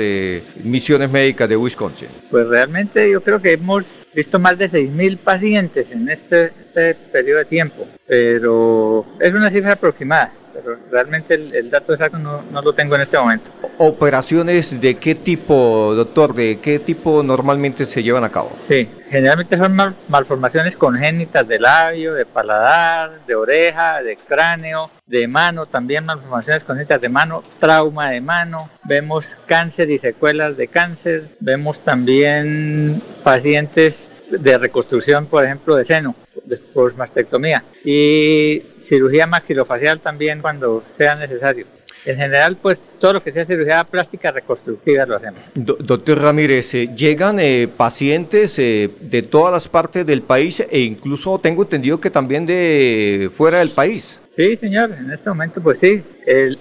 misiones 0.64 0.89
médicas 0.98 1.48
de 1.48 1.57
Wisconsin? 1.57 2.09
Pues 2.31 2.46
realmente 2.48 3.11
yo 3.11 3.22
creo 3.22 3.40
que 3.40 3.53
hemos 3.53 3.90
visto 4.14 4.38
más 4.38 4.59
de 4.59 4.68
6.000 4.68 5.18
pacientes 5.18 5.90
en 5.92 6.09
este, 6.09 6.53
este 6.61 6.94
periodo 6.94 7.38
de 7.38 7.44
tiempo, 7.44 7.87
pero 8.07 9.05
es 9.20 9.33
una 9.33 9.50
cifra 9.50 9.72
aproximada 9.72 10.33
pero 10.53 10.79
realmente 10.90 11.35
el, 11.35 11.70
dato 11.70 11.92
exacto 11.92 12.18
no, 12.18 12.62
lo 12.62 12.72
tengo 12.72 12.94
en 12.94 13.03
este 13.03 13.18
momento. 13.18 13.50
¿Operaciones 13.82 14.78
de 14.78 14.96
qué 14.96 15.14
tipo, 15.14 15.94
doctor? 15.94 16.34
¿De 16.34 16.58
qué 16.58 16.78
tipo 16.78 17.22
normalmente 17.22 17.86
se 17.86 18.02
llevan 18.02 18.24
a 18.24 18.28
cabo? 18.28 18.52
Sí, 18.54 18.86
generalmente 19.08 19.56
son 19.56 19.74
malformaciones 20.06 20.76
congénitas 20.76 21.48
de 21.48 21.58
labio, 21.58 22.12
de 22.12 22.26
paladar, 22.26 23.24
de 23.26 23.34
oreja, 23.34 24.02
de 24.02 24.18
cráneo, 24.18 24.90
de 25.06 25.26
mano, 25.26 25.64
también 25.64 26.04
malformaciones 26.04 26.62
congénitas 26.62 27.00
de 27.00 27.08
mano, 27.08 27.42
trauma 27.58 28.10
de 28.10 28.20
mano, 28.20 28.68
vemos 28.84 29.34
cáncer 29.46 29.90
y 29.90 29.96
secuelas 29.96 30.58
de 30.58 30.68
cáncer, 30.68 31.28
vemos 31.40 31.80
también 31.80 33.00
pacientes 33.24 34.10
de 34.30 34.58
reconstrucción, 34.58 35.24
por 35.24 35.42
ejemplo, 35.42 35.74
de 35.74 35.86
seno, 35.86 36.14
de 36.50 36.60
mastectomía 36.96 37.64
y 37.84 38.62
cirugía 38.82 39.26
maxilofacial 39.26 40.00
también 40.00 40.40
cuando 40.40 40.82
sea 40.96 41.14
necesario. 41.14 41.66
En 42.04 42.16
general, 42.16 42.56
pues 42.56 42.78
todo 42.98 43.14
lo 43.14 43.22
que 43.22 43.30
sea 43.30 43.44
cirugía 43.44 43.84
plástica 43.84 44.30
reconstructiva 44.30 45.04
lo 45.04 45.16
hacemos. 45.16 45.40
doctor 45.54 46.18
Ramírez, 46.18 46.74
eh, 46.74 46.88
llegan 46.96 47.38
eh, 47.38 47.68
pacientes 47.74 48.58
eh, 48.58 48.90
de 49.00 49.22
todas 49.22 49.52
las 49.52 49.68
partes 49.68 50.06
del 50.06 50.22
país 50.22 50.60
e 50.70 50.80
incluso 50.80 51.38
tengo 51.38 51.62
entendido 51.62 52.00
que 52.00 52.10
también 52.10 52.46
de 52.46 53.30
fuera 53.36 53.58
del 53.58 53.70
país. 53.70 54.19
Sí, 54.30 54.56
señor, 54.56 54.92
en 54.92 55.10
este 55.10 55.28
momento 55.28 55.60
pues 55.60 55.80
sí. 55.80 56.04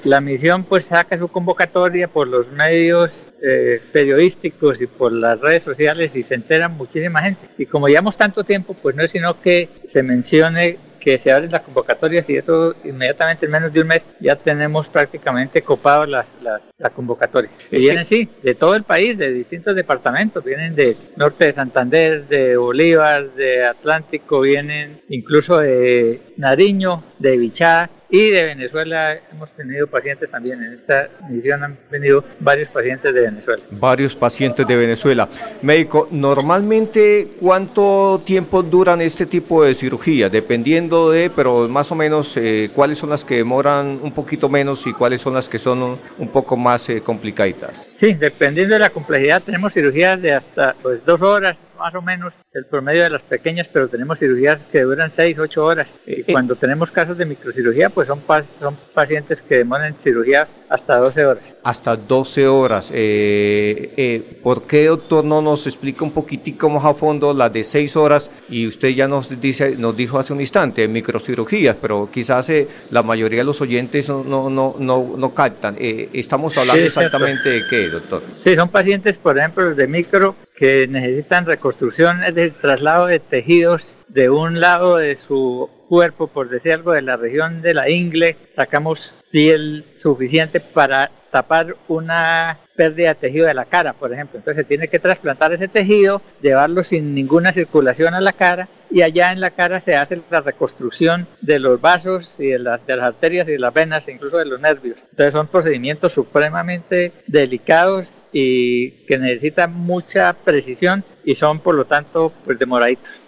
la 0.04 0.22
misión 0.22 0.64
pues 0.64 0.86
saca 0.86 1.20
su 1.20 1.28
convocatoria 1.28 2.08
por 2.08 2.28
los 2.28 2.52
medios 2.52 3.26
eh, 3.44 3.80
periodísticos 3.94 4.82
y 4.82 4.88
por 4.88 5.12
las 5.12 5.40
redes 5.40 5.64
sociales 5.64 6.16
y 6.16 6.24
se 6.24 6.34
enteran 6.34 6.76
muchísima 6.76 7.22
gente. 7.22 7.48
Y 7.60 7.68
como 7.68 7.88
llevamos 7.88 8.18
tanto 8.18 8.44
tiempo, 8.44 8.74
pues 8.74 8.96
no 8.96 9.04
es 9.04 9.12
sino 9.12 9.40
que 9.40 9.70
se 9.88 10.02
mencione 10.02 10.78
que 11.00 11.18
se 11.18 11.32
abren 11.32 11.52
las 11.52 11.62
convocatorias 11.62 12.30
y 12.30 12.38
eso 12.38 12.76
inmediatamente 12.84 13.46
en 13.46 13.52
menos 13.52 13.74
de 13.74 13.82
un 13.82 13.88
mes 13.88 14.04
ya 14.20 14.36
tenemos 14.36 14.90
prácticamente 14.90 15.62
copado 15.62 16.06
las, 16.06 16.30
las, 16.42 16.62
la 16.78 16.90
convocatoria. 16.90 17.50
Y 17.72 17.78
vienen 17.78 18.06
sí, 18.06 18.30
de 18.44 18.56
todo 18.56 18.76
el 18.76 18.84
país, 18.84 19.18
de 19.18 19.32
distintos 19.32 19.76
departamentos, 19.76 20.44
vienen 20.44 20.76
de 20.76 20.96
norte 21.16 21.46
de 21.46 21.54
Santander, 21.54 22.28
de 22.28 22.58
Bolívar, 22.58 23.32
de 23.32 23.66
Atlántico, 23.66 24.42
vienen 24.42 25.02
incluso 25.10 25.60
de 25.60 26.22
Nariño, 26.38 27.04
de 27.18 27.38
Bichá, 27.38 27.90
y 28.10 28.32
de 28.32 28.46
Venezuela 28.46 29.18
hemos 29.32 29.52
tenido 29.52 29.88
pacientes 29.88 30.30
también. 30.30 30.64
En 30.64 30.74
esta 30.74 31.10
misión 31.30 31.64
han 31.64 31.78
venido 31.92 32.24
varios 32.40 32.70
pacientes 32.70 33.14
de 33.14 33.22
Venezuela. 33.22 33.64
Varios 33.72 34.16
pacientes 34.16 34.66
de 34.66 34.76
Venezuela. 34.76 35.30
Médico, 35.62 36.08
normalmente, 36.12 37.28
¿cuánto 37.40 38.22
tiempo 38.26 38.64
duran 38.64 39.02
este 39.02 39.26
tipo 39.26 39.64
de 39.64 39.74
cirugía? 39.74 40.30
Dependiendo 40.30 41.12
de, 41.12 41.30
pero 41.30 41.68
más 41.68 41.92
o 41.92 41.96
menos, 41.96 42.36
eh, 42.38 42.72
¿cuáles 42.74 42.98
son 42.98 43.12
las 43.12 43.24
que 43.24 43.36
demoran 43.36 44.00
un 44.02 44.12
poquito 44.12 44.50
menos 44.50 44.86
y 44.88 44.94
cuáles 44.94 45.22
son 45.22 45.34
las 45.34 45.48
que 45.48 45.60
son 45.60 46.00
un, 46.18 46.28
poco 46.30 46.58
más 46.58 46.90
eh, 46.90 47.02
complicadas? 47.02 47.88
Sí, 47.94 48.14
dependiendo 48.14 48.74
de 48.74 48.80
la 48.80 48.90
complejidad, 48.90 49.42
tenemos 49.42 49.74
cirugías 49.74 50.22
de 50.22 50.34
hasta 50.34 50.76
pues, 50.82 51.06
dos 51.06 51.22
horas, 51.22 51.58
más 51.80 51.96
o 51.96 52.02
menos 52.02 52.36
el 52.54 52.66
promedio 52.66 53.04
de 53.04 53.10
las 53.10 53.22
pequeñas, 53.22 53.68
pero 53.72 53.88
tenemos 53.88 54.20
cirugías 54.20 54.60
que 54.72 54.82
duran 54.82 55.10
6, 55.10 55.40
8 55.40 55.66
horas. 55.66 55.96
Y 56.06 56.12
eh, 56.12 56.26
eh. 56.28 56.32
cuando 56.32 56.56
tenemos 56.56 56.92
casos 56.92 57.18
de 57.18 57.26
microcirugía, 57.26 57.90
pues 57.90 58.08
son, 58.08 58.22
son 58.60 58.78
pacientes 58.94 59.42
que 59.42 59.60
demoran 59.60 59.96
cirugía 59.96 60.48
hasta 60.68 60.98
12 60.98 61.26
horas. 61.26 61.44
Hasta 61.64 61.96
12 61.96 62.48
horas. 62.48 62.92
Eh, 62.94 64.40
¿Por 64.44 64.68
qué, 64.68 64.86
doctor, 64.86 65.24
no 65.24 65.42
nos 65.42 65.66
explica 65.66 66.04
un 66.04 66.12
poquitico 66.12 66.70
más 66.70 66.86
a 66.86 66.94
fondo 66.94 67.34
la 67.34 67.50
de 67.50 67.64
6 67.64 67.96
horas? 67.96 68.30
Y 68.50 68.68
usted 68.68 68.90
ya 68.90 69.08
nos, 69.08 69.40
dice, 69.42 69.76
nos 69.78 69.96
dijo 69.96 70.20
hace 70.20 70.34
un 70.34 70.42
instante, 70.42 70.88
microcirugías, 70.88 71.78
pero 71.82 72.10
quizás 72.12 72.52
la 72.92 73.04
mayoría 73.04 73.40
de 73.40 73.46
los 73.46 73.62
oyentes 73.62 74.10
no, 74.10 74.24
no, 74.24 74.50
no, 74.50 74.76
no, 74.78 75.16
no 75.18 75.34
captan. 75.34 75.78
¿Estamos 75.80 76.58
hablando 76.58 76.84
exactamente 76.84 77.50
de 77.50 77.62
qué, 77.70 77.88
doctor? 77.88 78.22
Sí, 78.44 78.56
son 78.56 78.70
pacientes, 78.70 79.18
por 79.18 79.38
ejemplo, 79.38 79.74
de 79.74 79.88
micro 79.88 80.36
que 80.60 80.88
necesitan 80.90 81.46
reconstrucción, 81.46 82.22
es 82.22 82.54
traslado 82.56 83.08
de 83.08 83.20
tejidos 83.20 83.98
de 84.10 84.30
un 84.30 84.60
lado 84.60 84.98
de 84.98 85.16
su 85.16 85.70
cuerpo, 85.88 86.28
por 86.28 86.50
decir 86.50 86.74
algo, 86.74 86.92
de 86.92 87.02
la 87.02 87.16
región 87.16 87.62
de 87.62 87.74
la 87.74 87.90
ingle, 87.90 88.36
sacamos 88.54 89.19
piel 89.32 89.86
suficiente 89.98 90.60
para 90.60 91.12
tapar 91.32 91.76
una 91.88 92.58
pérdida 92.76 93.10
de 93.10 93.16
tejido 93.16 93.46
de 93.48 93.54
la 93.54 93.66
cara, 93.66 93.94
por 93.94 94.12
ejemplo. 94.12 94.40
Entonces 94.40 94.64
se 94.64 94.68
tiene 94.68 94.88
que 94.88 95.00
trasplantar 95.00 95.54
ese 95.54 95.68
tejido, 95.68 96.22
llevarlo 96.42 96.84
sin 96.84 97.14
ninguna 97.14 97.54
circulación 97.54 98.14
a 98.14 98.22
la 98.22 98.34
cara 98.34 98.68
y 98.90 99.02
allá 99.02 99.32
en 99.32 99.40
la 99.40 99.52
cara 99.52 99.82
se 99.82 99.96
hace 99.96 100.20
la 100.32 100.42
reconstrucción 100.42 101.28
de 101.42 101.60
los 101.60 101.80
vasos 101.80 102.40
y 102.40 102.48
de 102.48 102.60
las, 102.60 102.82
arterias 102.90 103.48
y 103.48 103.52
de 103.52 103.60
las 103.60 103.74
venas, 103.74 104.08
incluso 104.08 104.38
de 104.38 104.46
los 104.46 104.60
nervios. 104.60 104.98
Entonces 105.12 105.34
son 105.34 105.48
procedimientos 105.48 106.14
supremamente 106.14 107.12
delicados 107.28 108.14
y 108.32 108.92
que 109.06 109.18
necesitan 109.18 109.74
mucha 109.74 110.34
precisión 110.34 111.04
y 111.24 111.36
son 111.36 111.60
por 111.60 111.76
lo 111.76 111.86
tanto 111.86 112.34
pues 112.46 112.58
demoraditos. 112.58 113.24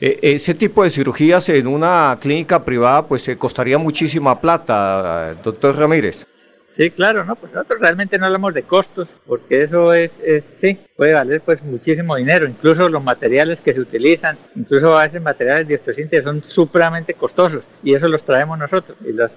Eh, 0.00 0.18
ese 0.22 0.54
tipo 0.54 0.84
de 0.84 0.90
cirugías 0.90 1.48
en 1.48 1.66
una 1.66 2.18
clínica 2.20 2.64
privada 2.64 3.06
pues 3.06 3.22
se 3.22 3.36
costaría 3.36 3.78
muchísima 3.78 4.34
plata, 4.34 5.34
doctor 5.42 5.76
Ramírez. 5.76 6.26
Sí, 6.76 6.90
claro, 6.90 7.24
no, 7.24 7.36
pues 7.36 7.54
nosotros 7.54 7.80
realmente 7.80 8.18
no 8.18 8.26
hablamos 8.26 8.52
de 8.52 8.62
costos, 8.62 9.08
porque 9.26 9.62
eso 9.62 9.94
es, 9.94 10.20
es, 10.20 10.44
sí, 10.44 10.78
puede 10.96 11.12
valer 11.12 11.40
pues 11.42 11.62
muchísimo 11.62 12.16
dinero, 12.16 12.46
incluso 12.46 12.88
los 12.88 13.02
materiales 13.02 13.60
que 13.60 13.74
se 13.74 13.80
utilizan, 13.80 14.38
incluso 14.54 14.96
a 14.96 15.04
veces 15.04 15.22
materiales 15.22 15.68
de 15.68 15.74
osteosíntesis 15.74 16.24
son 16.24 16.42
supremamente 16.46 17.14
costosos 17.14 17.64
y 17.82 17.94
eso 17.94 18.08
los 18.08 18.22
traemos 18.22 18.58
nosotros 18.58 18.96
y 19.04 19.12
los, 19.12 19.32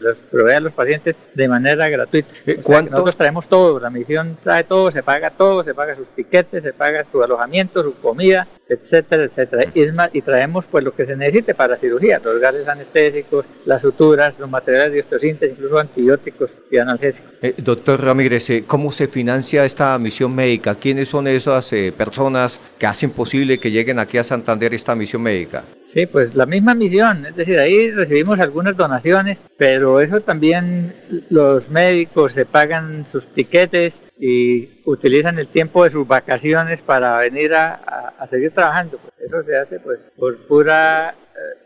los 0.00 0.18
provee 0.30 0.54
a 0.54 0.60
los 0.60 0.72
pacientes 0.72 1.14
de 1.34 1.48
manera 1.48 1.88
gratuita. 1.88 2.28
Eh, 2.46 2.60
nosotros 2.66 3.16
traemos 3.16 3.48
todo, 3.48 3.78
la 3.78 3.90
misión 3.90 4.36
trae 4.42 4.64
todo, 4.64 4.90
se 4.90 5.02
paga 5.02 5.30
todo, 5.30 5.62
se 5.62 5.74
paga 5.74 5.94
sus 5.94 6.08
tiquetes, 6.08 6.62
se 6.62 6.72
paga 6.72 7.04
su 7.10 7.22
alojamiento, 7.22 7.82
su 7.82 7.94
comida, 7.94 8.48
etcétera, 8.68 9.24
etcétera. 9.24 9.64
Y, 9.74 9.82
es 9.82 9.94
más, 9.94 10.10
y 10.14 10.22
traemos 10.22 10.66
pues 10.66 10.84
lo 10.84 10.94
que 10.94 11.06
se 11.06 11.16
necesite 11.16 11.54
para 11.54 11.76
cirugía, 11.76 12.20
los 12.24 12.40
gases 12.40 12.66
anestésicos, 12.66 13.44
las 13.66 13.82
suturas, 13.82 14.38
los 14.38 14.50
materiales 14.50 14.92
de 14.92 15.00
osteosíntesis, 15.00 15.56
incluso 15.56 15.78
antibióticos 15.78 16.50
y 16.70 16.78
analgésicos. 16.78 17.30
Eh, 17.42 17.54
doctor 17.58 18.02
Ramírez, 18.02 18.50
eh, 18.50 18.64
¿cómo 18.66 18.90
se 18.90 19.06
financia 19.06 19.64
esta 19.64 19.96
misión 19.98 20.34
médica? 20.34 20.74
¿Quiénes 20.74 21.03
son 21.04 21.26
esas 21.28 21.72
eh, 21.72 21.92
personas 21.96 22.58
que 22.78 22.86
hacen 22.86 23.10
posible 23.10 23.58
que 23.58 23.70
lleguen 23.70 23.98
aquí 23.98 24.18
a 24.18 24.24
Santander 24.24 24.74
esta 24.74 24.94
misión 24.94 25.22
médica? 25.22 25.64
Sí, 25.82 26.06
pues 26.06 26.34
la 26.34 26.46
misma 26.46 26.74
misión, 26.74 27.26
es 27.26 27.36
decir, 27.36 27.58
ahí 27.58 27.90
recibimos 27.90 28.40
algunas 28.40 28.76
donaciones, 28.76 29.44
pero 29.56 30.00
eso 30.00 30.20
también 30.20 30.94
los 31.30 31.70
médicos 31.70 32.32
se 32.32 32.46
pagan 32.46 33.06
sus 33.08 33.28
tiquetes 33.28 34.02
y 34.18 34.82
utilizan 34.84 35.38
el 35.38 35.48
tiempo 35.48 35.84
de 35.84 35.90
sus 35.90 36.06
vacaciones 36.06 36.82
para 36.82 37.18
venir 37.18 37.54
a, 37.54 37.74
a, 38.18 38.26
seguir 38.26 38.52
trabajando. 38.52 38.98
Eso 39.18 39.42
se 39.42 39.56
hace 39.56 39.80
pues 39.80 40.00
por 40.16 40.38
pura 40.46 41.14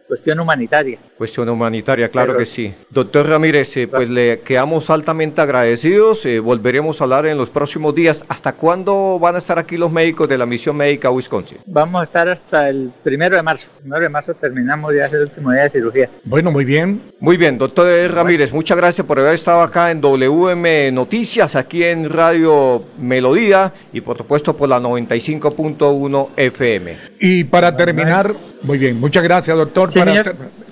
cuestión 0.09 0.41
humanitaria. 0.41 0.99
Cuestión 1.17 1.49
humanitaria, 1.49 2.09
claro 2.09 2.37
que 2.37 2.47
sí. 2.47 2.75
Doctor 2.91 3.29
Ramírez, 3.29 3.77
eh, 3.77 3.87
pues 3.87 4.09
le 4.09 4.41
quedamos 4.41 4.89
altamente 4.91 5.41
agradecidos. 5.41 6.25
Eh, 6.27 6.41
volveremos 6.41 7.01
a 7.01 7.05
hablar 7.05 7.27
en 7.27 7.37
los 7.37 7.51
próximos 7.51 7.95
días. 7.95 8.25
¿Hasta 8.29 8.55
cuándo 8.55 9.19
van 9.21 9.35
a 9.35 9.39
estar 9.39 9.59
aquí 9.59 9.77
los 9.77 9.93
médicos 9.93 10.29
de 10.29 10.39
la 10.39 10.47
misión 10.47 10.77
médica 10.77 11.11
Wisconsin? 11.11 11.59
Vamos 11.67 12.01
a 12.01 12.05
estar 12.05 12.29
hasta 12.29 12.69
el 12.69 12.91
primero 13.03 13.37
de 13.37 13.43
marzo. 13.43 13.71
El 13.77 13.83
primero 13.83 14.03
de 14.03 14.09
marzo 14.09 14.35
terminamos 14.35 14.95
ya 14.95 15.07
el 15.07 15.23
último 15.23 15.53
día 15.53 15.65
de 15.65 15.71
cirugía. 15.71 16.11
Bueno, 16.25 16.51
muy 16.51 16.65
bien. 16.65 17.01
Muy 17.21 17.37
bien, 17.37 17.59
doctor 17.59 17.89
Ramírez, 18.11 18.53
muchas 18.53 18.77
gracias 18.77 19.07
por 19.07 19.19
haber 19.19 19.35
estado 19.35 19.61
acá 19.61 19.91
en 19.91 20.01
WM 20.01 20.93
Noticias, 20.93 21.57
aquí 21.57 21.83
en 21.83 22.09
Radio 22.09 22.85
Melodía 22.99 23.73
y 23.93 24.01
por 24.01 24.17
supuesto 24.17 24.57
por 24.57 24.69
la 24.69 24.79
95.1 24.81 26.29
FM. 26.37 26.97
Y 27.21 27.45
para 27.45 27.77
terminar, 27.77 28.35
muy 28.63 28.79
bien, 28.79 28.99
muchas 28.99 29.25
gracias, 29.25 29.57
doctor. 29.57 29.91
Sí, 29.91 29.98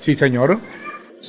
señor. 0.01 0.59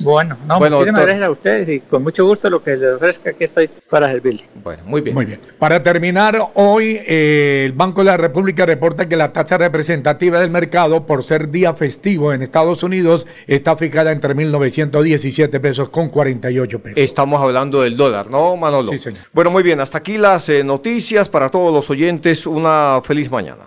Bueno, 0.04 0.36
no, 0.46 0.60
muchísimas 0.60 1.02
gracias 1.02 1.22
a 1.22 1.30
ustedes 1.30 1.68
y 1.68 1.80
con 1.80 2.02
mucho 2.02 2.24
gusto 2.24 2.50
lo 2.50 2.62
que 2.62 2.76
les 2.76 2.96
ofrezca 2.96 3.30
aquí 3.30 3.44
estoy 3.44 3.68
para 3.88 4.08
servirle. 4.08 4.44
Bueno, 4.62 4.82
muy 4.84 5.00
bien. 5.00 5.14
Muy 5.14 5.24
bien. 5.24 5.40
Para 5.58 5.82
terminar, 5.82 6.50
hoy 6.54 7.00
eh, 7.06 7.64
el 7.66 7.72
Banco 7.72 8.00
de 8.00 8.06
la 8.06 8.16
República 8.16 8.66
reporta 8.66 9.08
que 9.08 9.16
la 9.16 9.32
tasa 9.32 9.58
representativa 9.58 10.40
del 10.40 10.50
mercado, 10.50 11.06
por 11.06 11.24
ser 11.24 11.50
día 11.50 11.74
festivo 11.74 12.32
en 12.32 12.42
Estados 12.42 12.82
Unidos, 12.82 13.26
está 13.46 13.76
fijada 13.76 14.12
entre 14.12 14.34
1.917 14.34 15.60
pesos 15.60 15.88
con 15.88 16.08
48 16.10 16.78
pesos. 16.80 16.98
Estamos 16.98 17.40
hablando 17.40 17.82
del 17.82 17.96
dólar, 17.96 18.30
¿no, 18.30 18.56
Manolo? 18.56 18.88
Sí, 18.88 18.98
señor. 18.98 19.22
Bueno, 19.32 19.50
muy 19.50 19.62
bien. 19.62 19.80
Hasta 19.80 19.98
aquí 19.98 20.18
las 20.18 20.48
eh, 20.48 20.62
noticias 20.62 21.28
para 21.28 21.50
todos 21.50 21.72
los 21.72 21.88
oyentes. 21.90 22.46
Una 22.46 23.00
feliz 23.02 23.30
mañana. 23.30 23.66